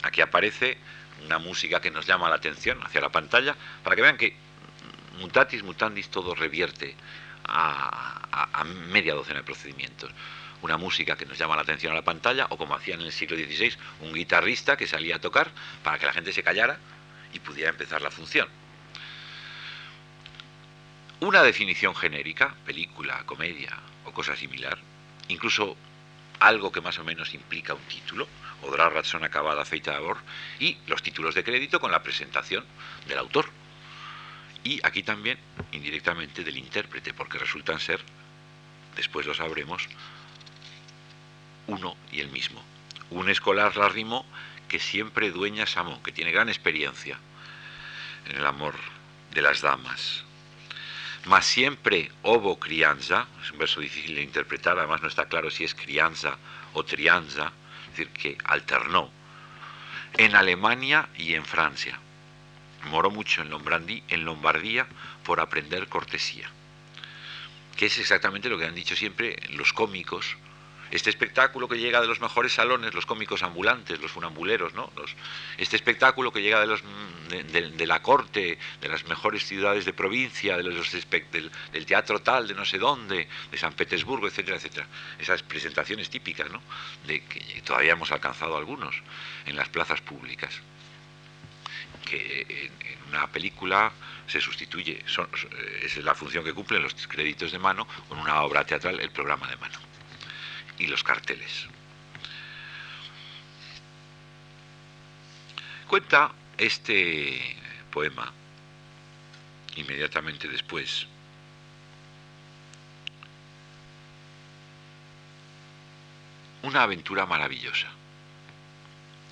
[0.03, 0.77] Aquí aparece
[1.25, 4.37] una música que nos llama la atención hacia la pantalla, para que vean que
[5.19, 6.97] mutatis mutandis todo revierte
[7.45, 10.11] a, media docena de procedimientos.
[10.63, 13.13] Una música que nos llama la atención a la pantalla, o como hacían en el
[13.13, 15.51] siglo XVI, un guitarrista que salía a tocar
[15.83, 16.79] para que la gente se callara
[17.33, 18.49] y pudiera empezar la función.
[21.21, 24.79] Una definición genérica, película, comedia o cosa similar,
[25.29, 25.77] incluso
[26.41, 28.27] algo que más o menos implica un título,
[28.63, 30.15] Odra razón acabada feita de
[30.61, 32.65] y los títulos de crédito con la presentación
[33.07, 33.51] del autor.
[34.65, 35.39] Y aquí también,
[35.73, 38.01] indirectamente, del intérprete, porque resultan ser,
[38.97, 39.89] después lo sabremos,
[41.67, 42.63] uno y el mismo.
[43.11, 44.25] Un escolar larrimo
[44.69, 47.19] que siempre dueña Samón, que tiene gran experiencia
[48.27, 48.75] en el amor
[49.33, 50.25] de las damas.
[51.25, 55.65] Mas siempre obo crianza, es un verso difícil de interpretar, además no está claro si
[55.65, 56.37] es crianza
[56.73, 57.53] o trianza,
[57.93, 59.11] decir, que alternó
[60.19, 61.99] en Alemania y en Francia.
[62.91, 64.87] Moró mucho en, Lombardí, en Lombardía
[65.25, 66.51] por aprender cortesía,
[67.77, 70.37] que es exactamente lo que han dicho siempre los cómicos
[70.93, 74.93] este espectáculo que llega de los mejores salones, los cómicos ambulantes, los funambuleros, ¿no?
[75.57, 76.83] este espectáculo que llega de, los,
[77.31, 82.77] de, la corte, de las mejores ciudades de provincia, del, teatro tal, de no sé
[82.77, 84.87] dónde, de San Petersburgo, etcétera, etcétera.
[85.19, 86.61] Esas presentaciones típicas, ¿no?
[87.07, 88.95] Que todavía hemos alcanzado algunos
[89.47, 90.61] en las plazas públicas.
[92.05, 93.93] Que en, una película
[94.27, 95.29] se sustituye, son,
[95.83, 99.49] es la función que cumplen los créditos de mano, con una obra teatral, el programa
[99.49, 99.92] de mano
[100.83, 101.67] y los carteles.
[105.87, 107.57] Cuenta este
[107.91, 108.33] poema
[109.77, 111.07] inmediatamente después
[116.63, 117.89] una aventura maravillosa.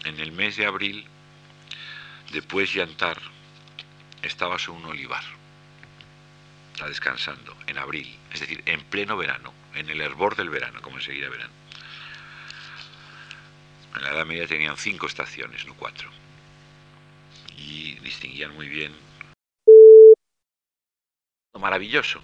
[0.04, 1.06] En el mes de abril,
[2.32, 3.20] después de llantar,
[4.22, 5.24] estaba sobre un olivar,
[6.80, 10.96] está descansando, en abril, es decir, en pleno verano en el hervor del verano, como
[10.96, 11.50] enseguida verán.
[13.96, 16.10] En la Edad Media tenían cinco estaciones, no cuatro.
[17.58, 18.94] Y distinguían muy bien.
[21.58, 22.22] Maravilloso.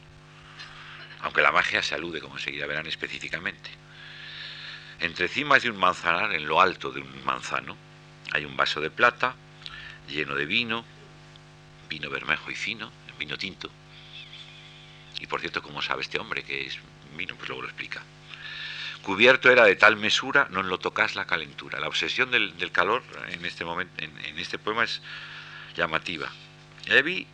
[1.21, 3.69] Aunque la magia se alude, como enseguida verán específicamente.
[5.01, 7.77] Entre cimas de un manzanar, en lo alto de un manzano,
[8.33, 9.35] hay un vaso de plata
[10.09, 10.87] lleno de vino,
[11.91, 13.71] vino bermejo y fino, vino tinto.
[15.21, 16.79] Y por cierto, ¿cómo sabe este hombre que es
[17.17, 18.03] vino, pues luego lo explica.
[19.03, 21.81] Cubierto era de tal mesura, no lo tocas la calentura.
[21.81, 25.01] La obsesión del, calor en este momento, en, este poema es
[25.77, 26.31] llamativa.
[26.87, 27.27] Evi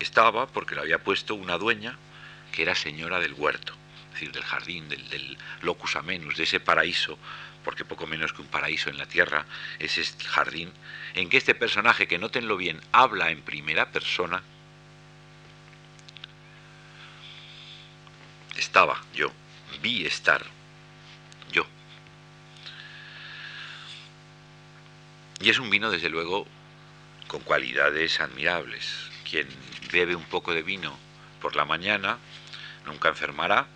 [0.00, 1.96] estaba porque lo había puesto una dueña
[2.52, 3.74] que era señora del huerto,
[4.08, 7.18] es decir, del jardín, del, del locus amenus, de ese paraíso,
[7.64, 9.44] porque poco menos que un paraíso en la tierra
[9.78, 10.72] es este jardín,
[11.14, 14.42] en que este personaje, que notenlo bien, habla en primera persona,
[18.58, 19.32] estaba yo,
[19.80, 20.44] vi estar
[21.52, 21.66] yo.
[25.40, 26.46] Y es un vino, desde luego,
[27.26, 29.10] con cualidades admirables.
[29.28, 29.48] Quien
[29.92, 30.96] bebe un poco de vino
[31.40, 32.18] por la mañana
[32.86, 33.66] nunca enfermará.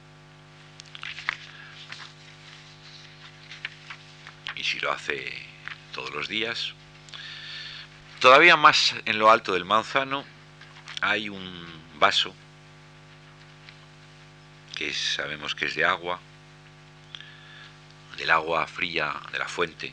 [4.56, 5.32] Y si lo hace
[5.92, 6.74] todos los días.
[8.20, 10.24] Todavía más en lo alto del manzano
[11.00, 11.66] hay un
[11.98, 12.34] vaso
[14.82, 16.18] que sabemos que es de agua,
[18.16, 19.92] del agua fría de la fuente,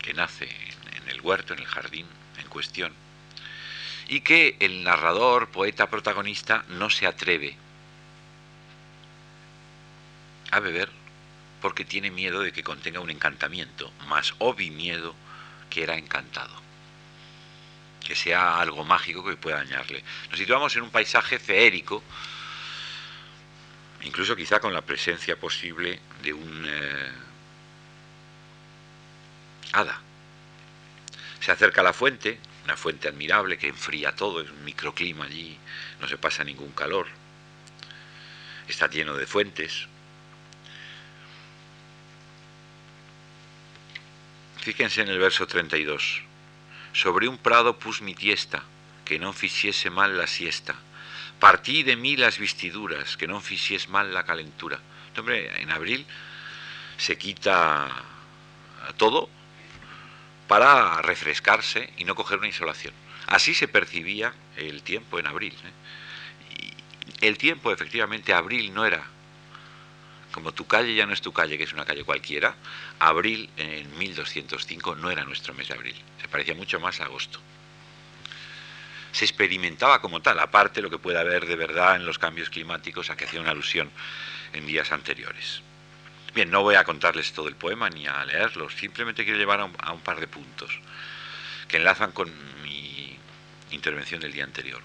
[0.00, 0.48] que nace
[0.92, 2.06] en el huerto, en el jardín
[2.38, 2.92] en cuestión,
[4.06, 7.56] y que el narrador, poeta, protagonista no se atreve
[10.52, 10.88] a beber
[11.60, 15.16] porque tiene miedo de que contenga un encantamiento, más obvi miedo
[15.68, 16.54] que era encantado,
[18.06, 20.04] que sea algo mágico que pueda dañarle.
[20.30, 22.04] Nos situamos en un paisaje feérico,
[24.02, 27.12] incluso quizá con la presencia posible de un eh,
[29.72, 30.00] hada.
[31.40, 35.58] Se acerca a la fuente, una fuente admirable que enfría todo, es un microclima allí,
[36.00, 37.06] no se pasa ningún calor,
[38.68, 39.86] está lleno de fuentes.
[44.60, 46.22] Fíjense en el verso 32.
[46.92, 48.64] Sobre un prado pus mi tiesta,
[49.04, 50.74] que no ficiese mal la siesta
[51.38, 54.78] partí de mí las vestiduras, que no fisies mal la calentura.
[55.08, 56.06] Este hombre, en abril
[56.96, 57.88] se quita
[58.96, 59.28] todo
[60.46, 62.94] para refrescarse y no coger una insolación.
[63.26, 65.54] Así se percibía el tiempo en abril.
[65.54, 66.72] ¿eh?
[67.20, 69.04] El tiempo, efectivamente, abril no era
[70.32, 72.54] como tu calle ya no es tu calle, que es una calle cualquiera,
[72.98, 77.40] abril en 1205 no era nuestro mes de abril, se parecía mucho más a agosto.
[79.12, 83.10] Se experimentaba como tal, aparte lo que puede haber de verdad en los cambios climáticos
[83.10, 83.90] a que hacía una alusión
[84.52, 85.62] en días anteriores.
[86.34, 89.64] Bien, no voy a contarles todo el poema ni a leerlo, simplemente quiero llevar a
[89.64, 90.78] un, a un par de puntos
[91.66, 92.32] que enlazan con
[92.62, 93.16] mi
[93.70, 94.80] intervención del día anterior.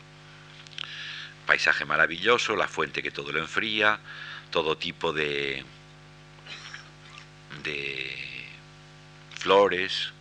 [1.45, 3.99] Paisaje maravilloso, la fuente que todo lo enfría,
[4.51, 5.65] todo tipo de,
[7.63, 8.45] de
[9.37, 10.13] flores,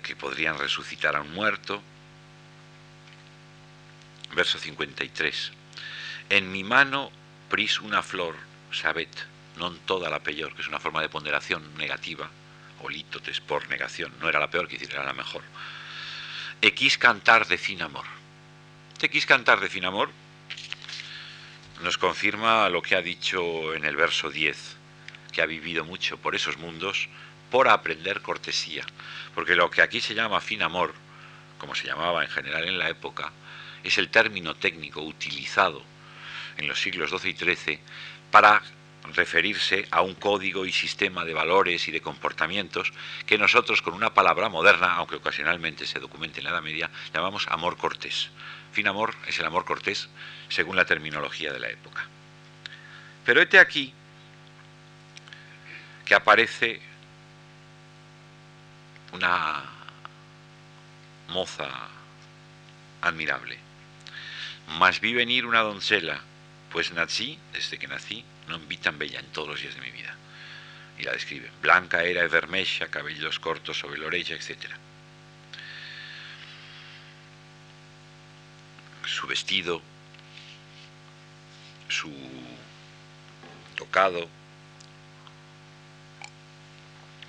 [0.00, 1.82] que podrían resucitar a un muerto.
[4.34, 5.52] Verso 53.
[6.30, 7.10] En mi mano
[7.50, 8.36] pris una flor,
[8.70, 9.10] sabet,
[9.58, 12.30] non toda la peor, que es una forma de ponderación negativa,
[12.80, 12.88] o
[13.46, 15.42] por negación, no era la peor, que era la mejor.
[16.62, 18.06] Equis cantar de fin amor.
[19.02, 20.10] Equis cantar de fin amor
[21.82, 24.76] nos confirma lo que ha dicho en el verso 10,
[25.32, 27.08] que ha vivido mucho por esos mundos
[27.52, 28.82] por aprender cortesía,
[29.34, 30.94] porque lo que aquí se llama fin amor,
[31.58, 33.30] como se llamaba en general en la época,
[33.84, 35.82] es el término técnico utilizado
[36.56, 37.78] en los siglos XII y XIII
[38.30, 38.62] para
[39.14, 42.90] referirse a un código y sistema de valores y de comportamientos
[43.26, 47.46] que nosotros con una palabra moderna, aunque ocasionalmente se documente en la Edad Media, llamamos
[47.48, 48.30] amor cortés.
[48.72, 50.08] Fin amor es el amor cortés
[50.48, 52.06] según la terminología de la época.
[53.26, 53.92] Pero este aquí
[56.06, 56.91] que aparece
[59.12, 59.62] una
[61.28, 61.68] moza
[63.00, 63.58] admirable.
[64.78, 66.20] Mas vi venir una doncella,
[66.70, 69.90] pues nací, desde que nací, no vi tan bella en todos los días de mi
[69.90, 70.14] vida.
[70.98, 71.50] Y la describe.
[71.60, 74.70] Blanca era y cabellos cortos sobre la oreja, etc.
[79.04, 79.82] Su vestido,
[81.88, 82.12] su
[83.76, 84.28] tocado,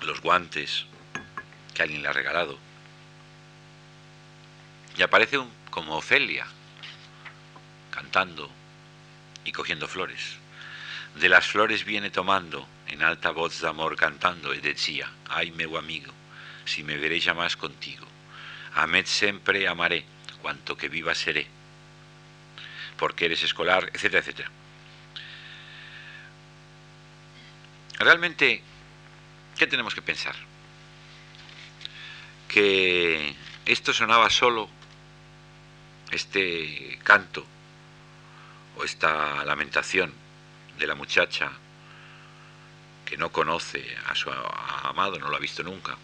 [0.02, 0.86] los guantes,
[1.74, 2.58] que alguien le ha regalado.
[4.96, 5.38] Y aparece
[5.70, 6.46] como Ofelia,
[7.90, 8.50] cantando
[9.44, 10.36] y cogiendo flores.
[11.16, 15.76] De las flores viene tomando, en alta voz de amor cantando, y decía, ay meu
[15.76, 16.12] amigo,
[16.64, 18.06] si me veré más contigo,
[18.74, 20.04] amed siempre amaré,
[20.42, 21.46] cuanto que viva seré,
[22.96, 24.50] porque eres escolar, etcétera, etcétera.
[27.98, 28.62] Realmente,
[29.56, 30.34] ¿qué tenemos que pensar?
[32.48, 33.34] Que
[33.66, 34.68] esto sonaba solo,
[36.10, 37.44] este canto
[38.76, 40.12] o esta lamentación
[40.78, 41.50] de la muchacha
[43.04, 45.96] que no conoce a su amado, no lo ha visto nunca,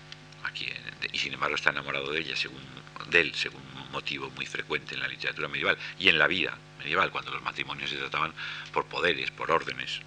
[1.12, 2.60] y sin embargo está enamorado de ella, según
[3.08, 6.56] de él, según un motivo muy frecuente en la literatura medieval y en la vida
[6.78, 8.32] medieval, cuando los matrimonios se trataban
[8.72, 10.00] por poderes, por órdenes.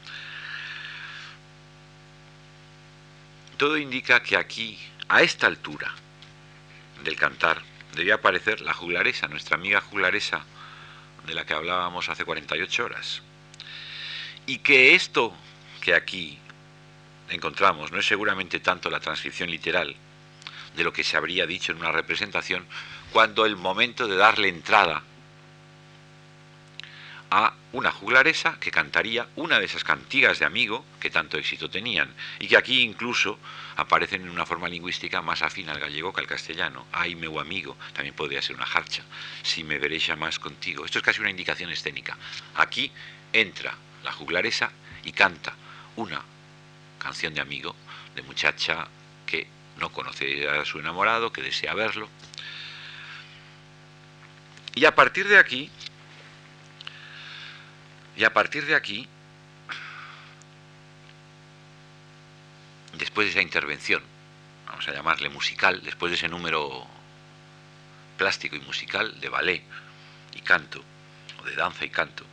[3.57, 4.79] Todo indica que aquí,
[5.09, 5.93] a esta altura,
[7.03, 7.61] del cantar.
[7.95, 10.45] Debía aparecer la juglaresa, nuestra amiga juglaresa,
[11.25, 13.21] de la que hablábamos hace 48 horas.
[14.45, 15.33] Y que esto
[15.81, 16.37] que aquí
[17.29, 19.95] encontramos no es seguramente tanto la transcripción literal
[20.75, 22.65] de lo que se habría dicho en una representación,
[23.11, 25.03] cuando el momento de darle entrada
[27.35, 32.13] a una juglaresa que cantaría una de esas cantigas de amigo que tanto éxito tenían
[32.37, 33.39] y que aquí incluso
[33.75, 36.85] aparecen en una forma lingüística más afín al gallego que al castellano.
[36.91, 39.01] Ay, meu amigo, también podría ser una jarcha.
[39.41, 40.85] Si me veréis ya más contigo.
[40.85, 42.15] Esto es casi una indicación escénica.
[42.53, 42.91] Aquí
[43.33, 43.73] entra
[44.03, 44.69] la juglaresa
[45.03, 45.55] y canta
[45.95, 46.21] una
[46.99, 47.75] canción de amigo,
[48.13, 48.87] de muchacha
[49.25, 49.47] que
[49.79, 52.07] no conoce a su enamorado, que desea verlo.
[54.75, 55.71] Y a partir de aquí
[58.15, 59.07] y a partir de aquí,
[62.97, 64.03] después de esa intervención,
[64.67, 66.85] vamos a llamarle musical, después de ese número
[68.17, 69.63] plástico y musical de ballet
[70.35, 70.83] y canto,
[71.41, 72.25] o de danza y canto,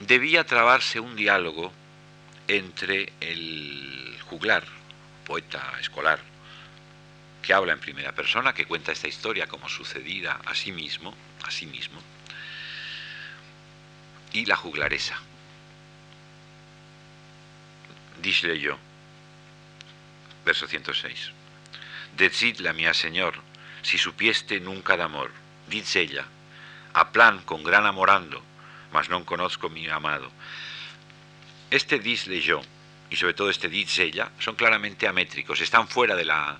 [0.00, 1.72] debía trabarse un diálogo
[2.48, 4.64] entre el juglar,
[5.24, 6.20] poeta escolar,
[7.40, 11.14] que habla en primera persona, que cuenta esta historia como sucedida a sí mismo,
[11.44, 12.00] a sí mismo,
[14.32, 15.18] y la juglaresa.
[18.20, 18.78] Disle yo,
[20.44, 21.32] verso 106.
[22.16, 23.34] Decidla, mía señor,
[23.82, 25.30] si supieste nunca de amor,
[25.66, 26.26] dice ella,
[26.94, 28.42] a plan con gran amorando,
[28.92, 30.30] mas no conozco mi amado.
[31.70, 32.60] Este disle yo,
[33.10, 36.58] y sobre todo este dice ella, son claramente amétricos, están fuera de la,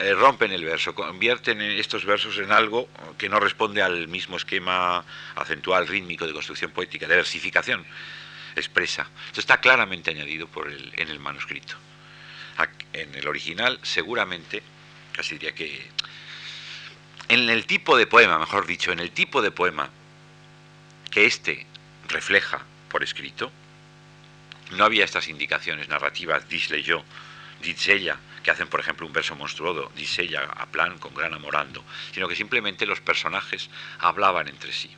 [0.00, 5.04] eh, rompen el verso, convierten estos versos en algo que no responde al mismo esquema
[5.34, 7.84] acentual, rítmico de construcción poética, de versificación
[8.54, 9.08] expresa.
[9.26, 11.74] Esto está claramente añadido por en el manuscrito.
[12.92, 14.62] En el original seguramente
[15.18, 15.84] casi diría que
[17.28, 19.90] en el tipo de poema, mejor dicho, en el tipo de poema
[21.10, 21.66] que éste
[22.08, 23.50] refleja por escrito,
[24.70, 27.04] no había estas indicaciones narrativas, disle yo,
[27.62, 28.16] dice ella,
[28.48, 31.84] que hacen, por ejemplo, un verso monstruoso, dice ella a plan con gran amorando,
[32.14, 33.68] sino que simplemente los personajes
[33.98, 34.90] hablaban entre sí.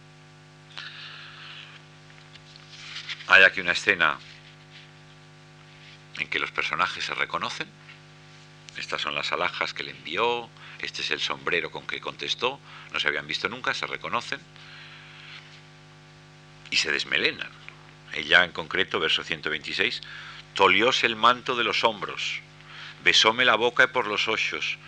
[3.26, 4.20] Hay aquí una escena
[6.20, 7.66] en que los personajes se reconocen.
[8.76, 10.48] Estas son las alhajas que le envió,
[10.78, 12.61] este es el sombrero con que contestó,
[12.92, 14.38] no se habían visto nunca, se reconocen
[16.70, 17.51] y se desmelenan.
[18.12, 20.03] Ella en concreto, verso 126,
[20.55, 22.42] tolióse el manto de los hombros,
[23.05, 24.78] besóme la boca y por los ojos,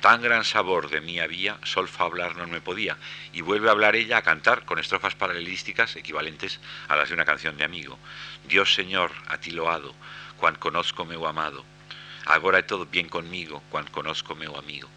[0.00, 2.96] tan gran sabor de mí había, solfa hablar no me podía,
[3.32, 7.24] y vuelve a hablar ella a cantar con estrofas paralelísticas equivalentes a las de una
[7.24, 7.98] canción de amigo.
[8.46, 9.94] Dios Señor, a ti loado,
[10.38, 11.64] cuan conozco meu amado,
[12.26, 14.88] agora todo bien conmigo, cuan conozco meu amigo.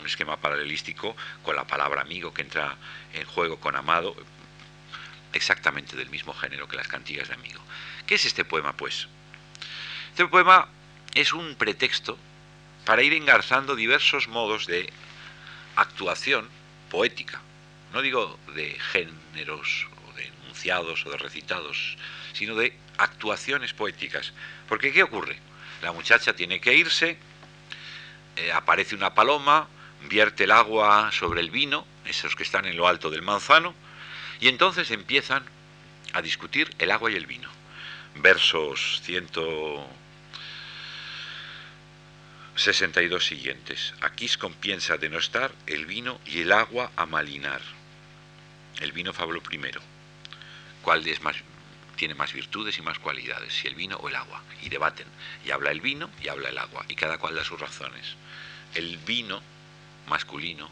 [0.00, 2.76] Un esquema paralelístico con la palabra amigo que entra
[3.12, 4.16] en juego con amado,
[5.32, 7.60] exactamente del mismo género que las cantigas de amigo.
[8.06, 9.06] ¿Qué es este poema, pues?
[10.10, 10.66] Este poema
[11.14, 12.18] es un pretexto
[12.84, 14.92] para ir engarzando diversos modos de
[15.76, 16.48] actuación
[16.90, 17.40] poética.
[17.92, 21.96] No digo de géneros o de enunciados o de recitados,
[22.32, 24.32] sino de actuaciones poéticas.
[24.68, 25.38] Porque ¿qué ocurre?
[25.82, 27.16] La muchacha tiene que irse,
[28.36, 29.68] eh, aparece una paloma,
[30.08, 33.74] vierte el agua sobre el vino, esos que están en lo alto del manzano,
[34.40, 35.44] y entonces empiezan
[36.12, 37.48] a discutir el agua y el vino.
[38.16, 39.02] Versos
[42.60, 43.94] 162 siguientes.
[44.02, 47.62] Aquí compiensa de no estar el vino y el agua a malinar.
[48.80, 49.80] El vino fablo primero.
[50.82, 51.36] ¿Cuál es más,
[51.96, 54.42] tiene más virtudes y más cualidades, si el vino o el agua?
[54.60, 55.06] Y debaten.
[55.42, 56.84] Y habla el vino y habla el agua.
[56.88, 58.14] Y cada cual da sus razones.
[58.74, 59.40] El vino
[60.06, 60.68] masculino,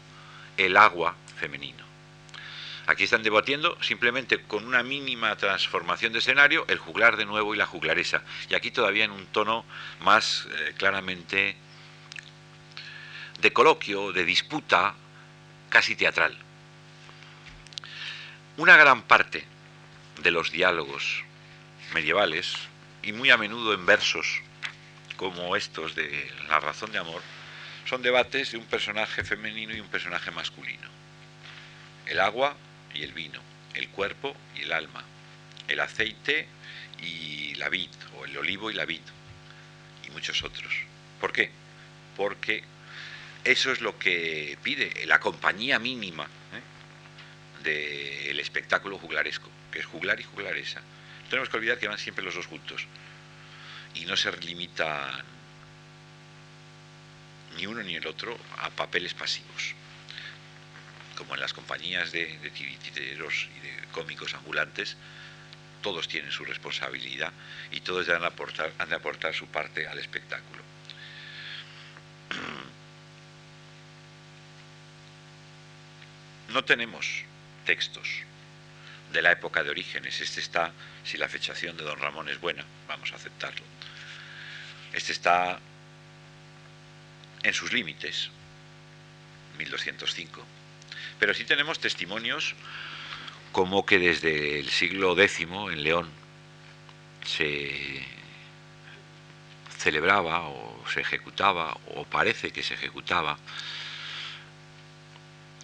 [0.57, 1.83] el agua femenino.
[2.85, 7.57] Aquí están debatiendo simplemente con una mínima transformación de escenario el juglar de nuevo y
[7.57, 8.21] la juglaresa.
[8.47, 9.65] Y aquí todavía en un tono
[10.01, 11.57] más eh, claramente
[13.41, 14.95] de coloquio, de disputa,
[15.69, 16.37] casi teatral.
[18.57, 19.45] Una gran parte
[20.21, 21.23] de los diálogos
[21.93, 22.53] medievales,
[23.01, 24.41] y muy a menudo en versos
[25.15, 27.21] como estos de La razón de amor,
[27.85, 30.87] son debates de un personaje femenino y un personaje masculino.
[32.05, 32.55] El agua
[32.93, 33.39] y el vino,
[33.73, 35.03] el cuerpo y el alma,
[35.67, 36.47] el aceite
[37.01, 39.01] y la vid, o el olivo y la vid,
[40.05, 40.73] y muchos otros.
[41.19, 41.51] ¿Por qué?
[42.17, 42.63] Porque
[43.43, 47.63] eso es lo que pide la compañía mínima ¿eh?
[47.63, 50.79] del espectáculo juglaresco, que es juglar y juglaresa.
[50.79, 52.85] No tenemos que olvidar que van siempre los dos juntos
[53.95, 55.23] y no se limitan
[57.57, 59.75] ni uno ni el otro a papeles pasivos
[61.19, 64.95] como en las compañías de, de y de cómicos ambulantes,
[65.81, 67.33] todos tienen su responsabilidad
[67.71, 70.68] y todos han de aportar su parte al espectáculo.
[76.49, 77.23] No tenemos
[77.65, 78.07] textos
[79.11, 80.21] de la época de orígenes.
[80.21, 80.71] Este está,
[81.03, 83.63] si la fechación de don Ramón es buena, vamos a aceptarlo.
[84.93, 85.59] Este está
[87.43, 88.29] en sus límites,
[89.57, 90.45] 1205
[91.19, 92.55] pero sí tenemos testimonios
[93.51, 96.09] como que desde el siglo X en León
[97.25, 98.05] se
[99.77, 103.37] celebraba o se ejecutaba, o parece que se ejecutaba,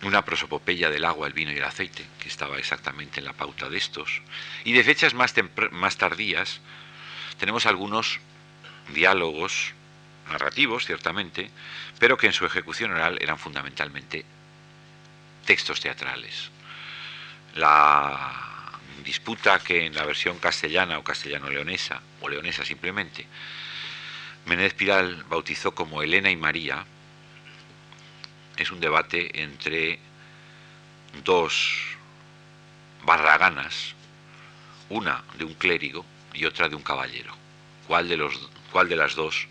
[0.03, 3.69] una prosopopeya del agua, el vino y el aceite, que estaba exactamente en la pauta
[3.69, 4.21] de estos.
[4.63, 5.33] Y de fechas más,
[5.71, 6.61] más tardías
[7.37, 8.19] tenemos algunos
[8.89, 9.73] diálogos
[10.29, 11.49] narrativos, ciertamente,
[11.99, 14.25] pero que en su ejecución oral eran fundamentalmente
[15.45, 16.49] textos teatrales.
[17.55, 23.25] La disputa que en la versión castellana o castellano-leonesa, o leonesa simplemente,
[24.45, 26.85] Menéndez Piral bautizó como Elena y María,
[28.57, 29.99] es un debate entre
[31.23, 31.95] dos
[33.03, 33.93] barraganas,
[34.89, 37.35] una de un clérigo y otra de un caballero.
[37.87, 39.47] ¿Cuál de, las dos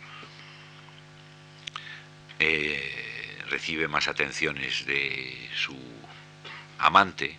[2.38, 5.76] eh, recibe más atenciones de su
[6.78, 7.38] amante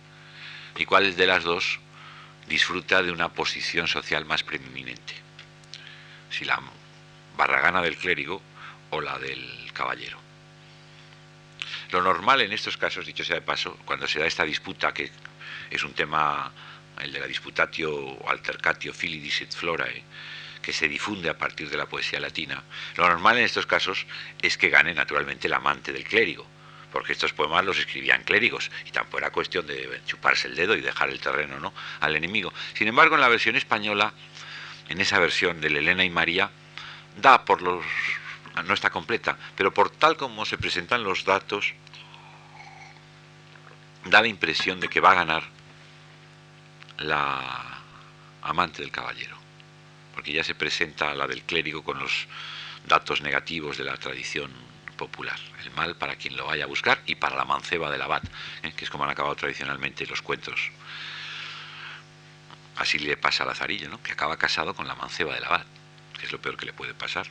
[0.76, 1.80] y cuál de las dos
[2.48, 5.14] disfruta de una posición social más preeminente,
[6.30, 6.60] si la
[7.36, 8.40] barragana del clérigo
[8.90, 10.25] o la del caballero.
[11.90, 15.10] Lo normal en estos casos, dicho sea de paso, cuando se da esta disputa, que
[15.70, 16.52] es un tema,
[17.00, 20.02] el de la disputatio altercatio filidis et florae,
[20.62, 22.62] que se difunde a partir de la poesía latina,
[22.96, 24.06] lo normal en estos casos
[24.42, 26.46] es que gane naturalmente el amante del clérigo,
[26.90, 30.80] porque estos poemas los escribían clérigos y tampoco era cuestión de chuparse el dedo y
[30.80, 31.72] dejar el terreno ¿no?
[32.00, 32.52] al enemigo.
[32.74, 34.12] Sin embargo, en la versión española,
[34.88, 36.50] en esa versión de Elena y María,
[37.16, 37.84] da por los
[38.62, 41.74] no está completa, pero por tal como se presentan los datos,
[44.04, 45.42] da la impresión de que va a ganar
[46.98, 47.80] la
[48.42, 49.36] amante del caballero,
[50.14, 52.26] porque ya se presenta la del clérigo con los
[52.86, 54.50] datos negativos de la tradición
[54.96, 58.22] popular, el mal para quien lo vaya a buscar y para la manceba del abad,
[58.62, 58.72] ¿eh?
[58.74, 60.70] que es como han acabado tradicionalmente los cuentos.
[62.76, 64.02] Así le pasa a Lazarillo, ¿no?
[64.02, 65.64] que acaba casado con la manceba del abad,
[66.18, 67.26] que es lo peor que le puede pasar.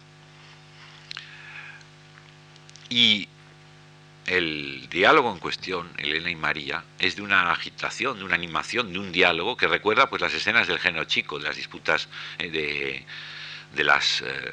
[2.89, 3.27] Y
[4.27, 8.99] el diálogo en cuestión, Elena y María, es de una agitación, de una animación, de
[8.99, 12.07] un diálogo que recuerda pues las escenas del género chico, de las disputas
[12.39, 13.05] eh, de,
[13.75, 14.51] de, las eh,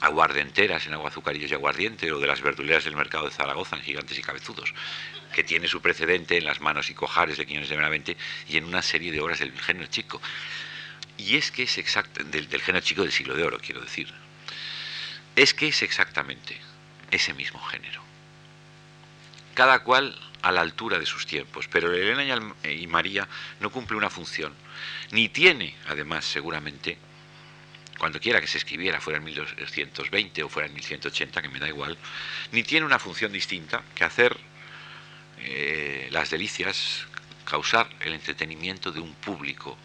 [0.00, 3.82] aguardenteras en agua azucarillos y aguardiente, o de las verduleras del mercado de Zaragoza en
[3.82, 4.72] gigantes y cabezudos,
[5.32, 8.16] que tiene su precedente en las manos y cojares de Quiñones de Benavente
[8.48, 10.20] y en una serie de obras del género chico.
[11.16, 14.12] Y es que es exacto, del, del género chico del siglo de oro, quiero decir.
[15.34, 16.67] Es que es exactamente
[17.10, 18.02] ese mismo género.
[19.54, 23.26] Cada cual a la altura de sus tiempos, pero Elena y María
[23.60, 24.54] no cumple una función,
[25.10, 26.98] ni tiene, además, seguramente,
[27.98, 31.68] cuando quiera que se escribiera, fuera en 1220 o fuera en 1180, que me da
[31.68, 31.98] igual,
[32.52, 34.36] ni tiene una función distinta que hacer
[35.40, 37.06] eh, las delicias,
[37.44, 39.76] causar el entretenimiento de un público,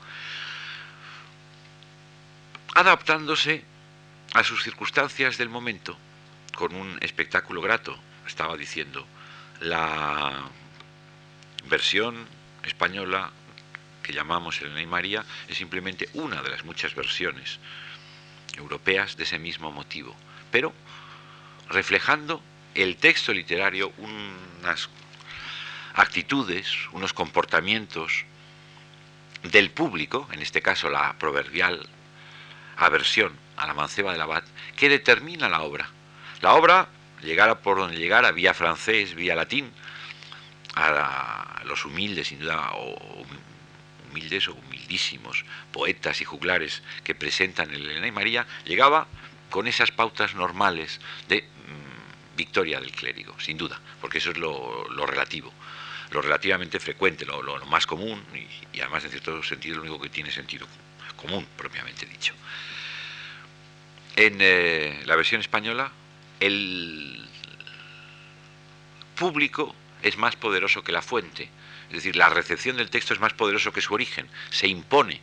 [2.76, 3.64] adaptándose
[4.34, 5.98] a sus circunstancias del momento,
[6.56, 7.97] con un espectáculo grato,
[8.28, 9.06] estaba diciendo,
[9.60, 10.43] la
[11.66, 12.28] versión
[12.64, 13.32] española
[14.01, 17.60] que llamamos Elena y María es simplemente una de las muchas versiones
[18.58, 20.16] europeas de ese mismo motivo,
[20.51, 20.74] pero
[21.70, 22.41] reflejando
[22.76, 24.89] el texto literario unas
[25.93, 28.26] actitudes, unos comportamientos
[29.43, 31.88] del público, en este caso la proverbial
[32.78, 34.43] aversión a la manceba del abad,
[34.76, 35.89] que determina la obra.
[36.44, 36.89] La obra
[37.22, 39.72] llegara por donde llegara, vía francés, vía latín,
[40.76, 43.26] a, los humildes, sin duda, o
[44.12, 49.08] humildes o humildísimos poetas y juglares que presentan el Elena y María, llegaba
[49.50, 54.86] con esas pautas normales de mm, victoria del clérigo, sin duda, porque eso es lo,
[55.08, 55.50] relativo,
[56.12, 58.22] lo relativamente frecuente, lo, más común
[58.74, 60.68] y, además en cierto sentido lo único que tiene sentido
[61.16, 62.34] común, propiamente dicho.
[64.18, 65.89] En eh, la versión española
[66.46, 67.26] el
[69.16, 71.50] público es más poderoso que la fuente.
[71.88, 75.22] Es decir, la recepción del texto es más poderoso que su origen, se impone.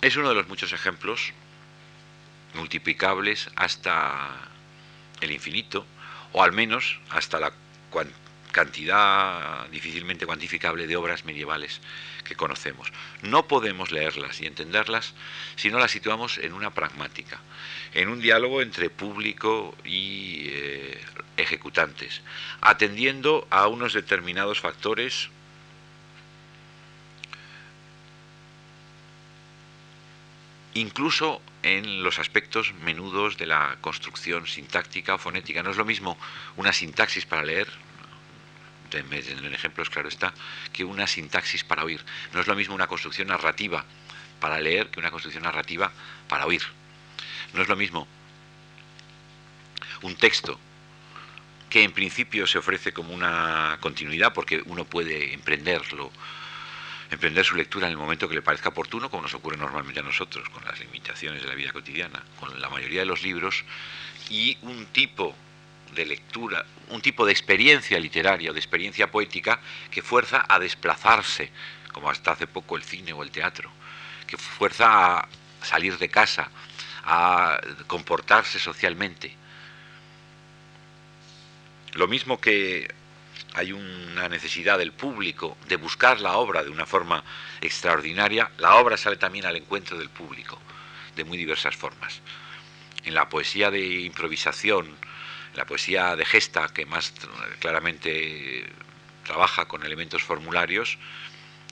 [0.00, 1.32] Es uno de los muchos ejemplos
[2.54, 4.48] multiplicables hasta
[5.20, 5.86] el infinito,
[6.32, 7.52] o al menos hasta la
[8.54, 11.80] cantidad difícilmente cuantificable de obras medievales
[12.22, 12.90] que conocemos.
[13.20, 15.12] No podemos leerlas y entenderlas
[15.56, 17.40] si no las situamos en una pragmática,
[17.92, 21.00] en un diálogo entre público y eh,
[21.36, 22.22] ejecutantes,
[22.60, 25.30] atendiendo a unos determinados factores
[30.74, 35.62] incluso en los aspectos menudos de la construcción sintáctica o fonética.
[35.62, 36.16] No es lo mismo
[36.56, 37.68] una sintaxis para leer,
[38.98, 40.32] en ejemplos claro está,
[40.72, 42.00] que una sintaxis para oír.
[42.32, 43.84] No es lo mismo una construcción narrativa
[44.40, 45.92] para leer que una construcción narrativa
[46.28, 46.62] para oír.
[47.52, 48.06] No es lo mismo
[50.02, 50.58] un texto
[51.70, 56.12] que en principio se ofrece como una continuidad porque uno puede emprenderlo,
[57.10, 60.04] emprender su lectura en el momento que le parezca oportuno, como nos ocurre normalmente a
[60.04, 63.64] nosotros, con las limitaciones de la vida cotidiana, con la mayoría de los libros,
[64.30, 65.34] y un tipo
[65.94, 69.60] de lectura, un tipo de experiencia literaria o de experiencia poética
[69.90, 71.50] que fuerza a desplazarse,
[71.92, 73.70] como hasta hace poco el cine o el teatro,
[74.26, 75.28] que fuerza a
[75.62, 76.50] salir de casa,
[77.04, 79.36] a comportarse socialmente.
[81.92, 82.92] Lo mismo que
[83.54, 87.22] hay una necesidad del público de buscar la obra de una forma
[87.60, 90.58] extraordinaria, la obra sale también al encuentro del público,
[91.14, 92.20] de muy diversas formas.
[93.04, 94.96] En la poesía de improvisación,
[95.54, 97.12] la poesía de gesta, que más
[97.60, 98.66] claramente
[99.24, 100.98] trabaja con elementos formularios,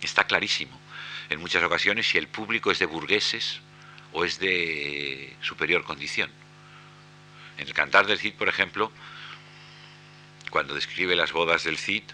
[0.00, 0.78] está clarísimo.
[1.30, 3.60] En muchas ocasiones si el público es de burgueses
[4.12, 6.30] o es de superior condición.
[7.58, 8.92] En el Cantar del Cid, por ejemplo,
[10.50, 12.04] cuando describe las bodas del Cid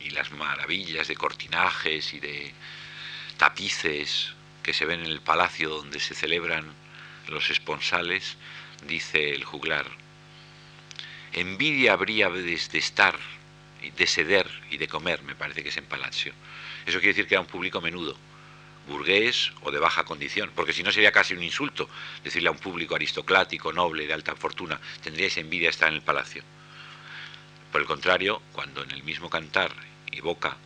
[0.00, 2.52] y las maravillas de cortinajes y de
[3.36, 6.72] tapices que se ven en el palacio donde se celebran
[7.28, 8.36] los esponsales,
[8.86, 9.86] dice el juglar,
[11.36, 13.16] envidia habría de estar,
[13.96, 16.32] de ceder y de comer, me parece que es en Palacio.
[16.86, 18.16] Eso quiere decir que era un público menudo,
[18.88, 21.88] burgués o de baja condición, porque si no sería casi un insulto
[22.24, 26.42] decirle a un público aristocrático, noble, de alta fortuna, tendríais envidia estar en el palacio.
[27.70, 29.72] Por el contrario, cuando en el mismo cantar
[30.10, 30.56] evoca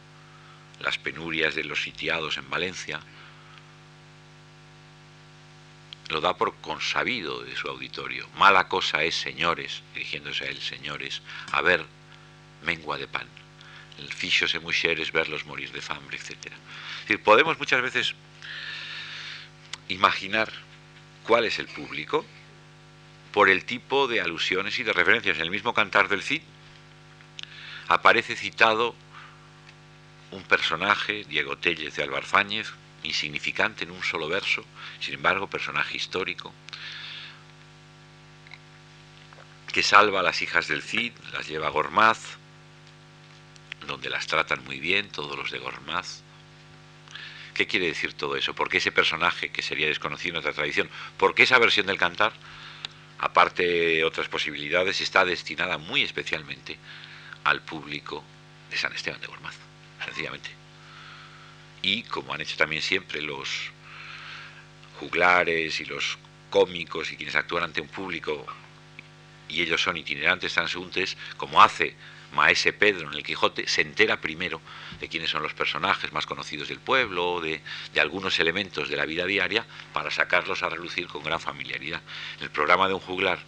[0.80, 3.00] las penurias de los sitiados en Valencia,
[6.10, 8.28] lo da por consabido de su auditorio.
[8.36, 11.84] Mala cosa es, señores, dirigiéndose a él, señores, a ver
[12.64, 13.26] mengua de pan.
[13.98, 16.30] El se mujeres verlos morir de hambre, etc.
[16.30, 18.14] Es decir, podemos muchas veces
[19.88, 20.50] imaginar
[21.24, 22.24] cuál es el público
[23.32, 25.36] por el tipo de alusiones y de referencias.
[25.36, 26.42] En el mismo cantar del Cid
[27.88, 28.94] aparece citado
[30.30, 34.64] un personaje, Diego Tellez de Albarfáñez, insignificante en un solo verso,
[35.00, 36.52] sin embargo personaje histórico,
[39.72, 42.36] que salva a las hijas del Cid, las lleva a Gormaz,
[43.86, 46.22] donde las tratan muy bien todos los de Gormaz.
[47.54, 48.54] ¿Qué quiere decir todo eso?
[48.54, 50.88] ¿Por qué ese personaje que sería desconocido en otra tradición?
[51.16, 52.32] ¿Por qué esa versión del cantar,
[53.18, 56.78] aparte de otras posibilidades, está destinada muy especialmente
[57.44, 58.24] al público
[58.70, 59.56] de San Esteban de Gormaz?
[60.04, 60.59] Sencillamente
[61.82, 63.70] y como han hecho también siempre los
[64.98, 66.18] juglares y los
[66.50, 68.46] cómicos y quienes actúan ante un público
[69.48, 71.96] y ellos son itinerantes transeúntes, como hace
[72.32, 74.60] Maese Pedro en el Quijote, se entera primero
[75.00, 77.60] de quiénes son los personajes más conocidos del pueblo, de,
[77.92, 82.00] de algunos elementos de la vida diaria, para sacarlos a relucir con gran familiaridad.
[82.38, 83.40] En el programa de un juglar,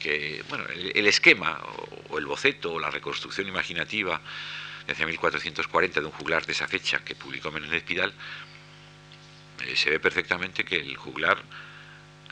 [0.00, 4.20] que, bueno, el, esquema o, o el boceto o la reconstrucción imaginativa
[4.88, 8.12] hacia 1440 de un juglar de esa fecha que publicó Menéndez Pidal,
[9.64, 11.38] eh, se ve perfectamente que el juglar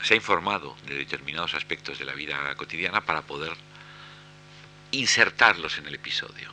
[0.03, 3.53] se ha informado de determinados aspectos de la vida cotidiana para poder
[4.91, 6.51] insertarlos en el episodio.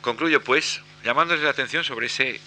[0.00, 2.40] Concluyo pues llamándoles la atención sobre ese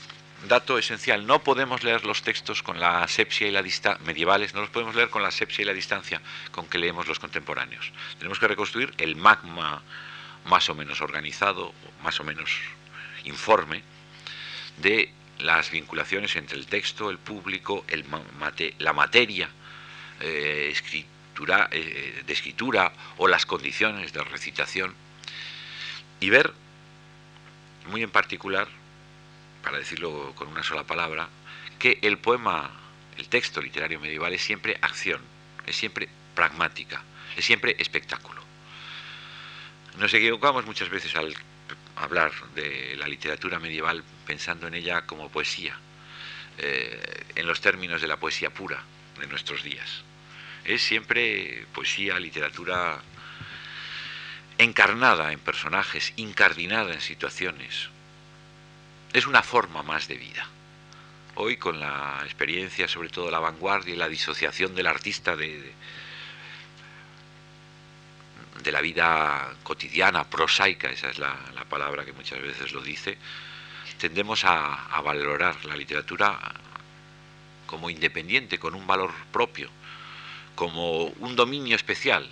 [0.47, 1.25] dato esencial.
[1.25, 4.95] No podemos leer los textos con la asepsia y la distancia medievales, no los podemos
[4.95, 7.91] leer con la asepsia y la distancia con que leemos los contemporáneos.
[8.17, 9.81] Tenemos que reconstruir el magma
[10.47, 11.73] más o menos organizado,
[12.03, 12.51] más o menos
[13.25, 13.83] informe,
[14.77, 17.85] de las vinculaciones entre el texto, el público,
[18.79, 19.49] la materia
[20.21, 24.95] eh, escritura, eh, de escritura o las condiciones de recitación
[26.19, 26.53] y ver
[27.87, 28.67] muy en particular,
[29.63, 31.29] para decirlo con una sola palabra,
[31.79, 32.71] que el poema,
[33.17, 35.21] el texto literario medieval es siempre acción,
[35.65, 37.01] es siempre pragmática,
[37.35, 38.46] es siempre espectáculo.
[39.97, 41.33] Nos equivocamos muchas veces al
[41.95, 45.75] hablar de la literatura medieval pensando en ella como poesía,
[46.59, 48.83] eh, en los términos de la poesía pura
[49.19, 50.03] de nuestros días.
[50.65, 52.99] Es siempre poesía, literatura
[54.59, 57.89] encarnada en personajes, incardinada en situaciones.
[59.13, 60.47] Es una forma más de vida.
[61.33, 65.73] Hoy con la experiencia, sobre todo la vanguardia y la disociación del artista de de
[68.71, 71.35] la vida cotidiana, prosaica, esa es la,
[71.69, 73.17] palabra que muchas veces lo dice,
[73.97, 76.39] tendemos a, valorar la literatura
[77.65, 79.69] como independiente, con un valor propio,
[80.55, 82.27] como un dominio especial,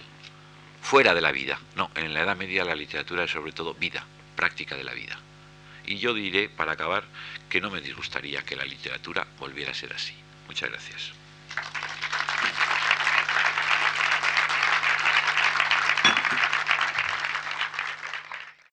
[0.82, 1.60] fuera de la vida.
[1.76, 4.06] No, en la Edad Media la literatura es sobre todo vida,
[4.36, 5.18] práctica de la vida.
[5.86, 7.04] Y yo diré, para acabar,
[7.50, 10.14] que no me disgustaría que la literatura volviera a ser así.
[10.48, 11.12] Muchas gracias.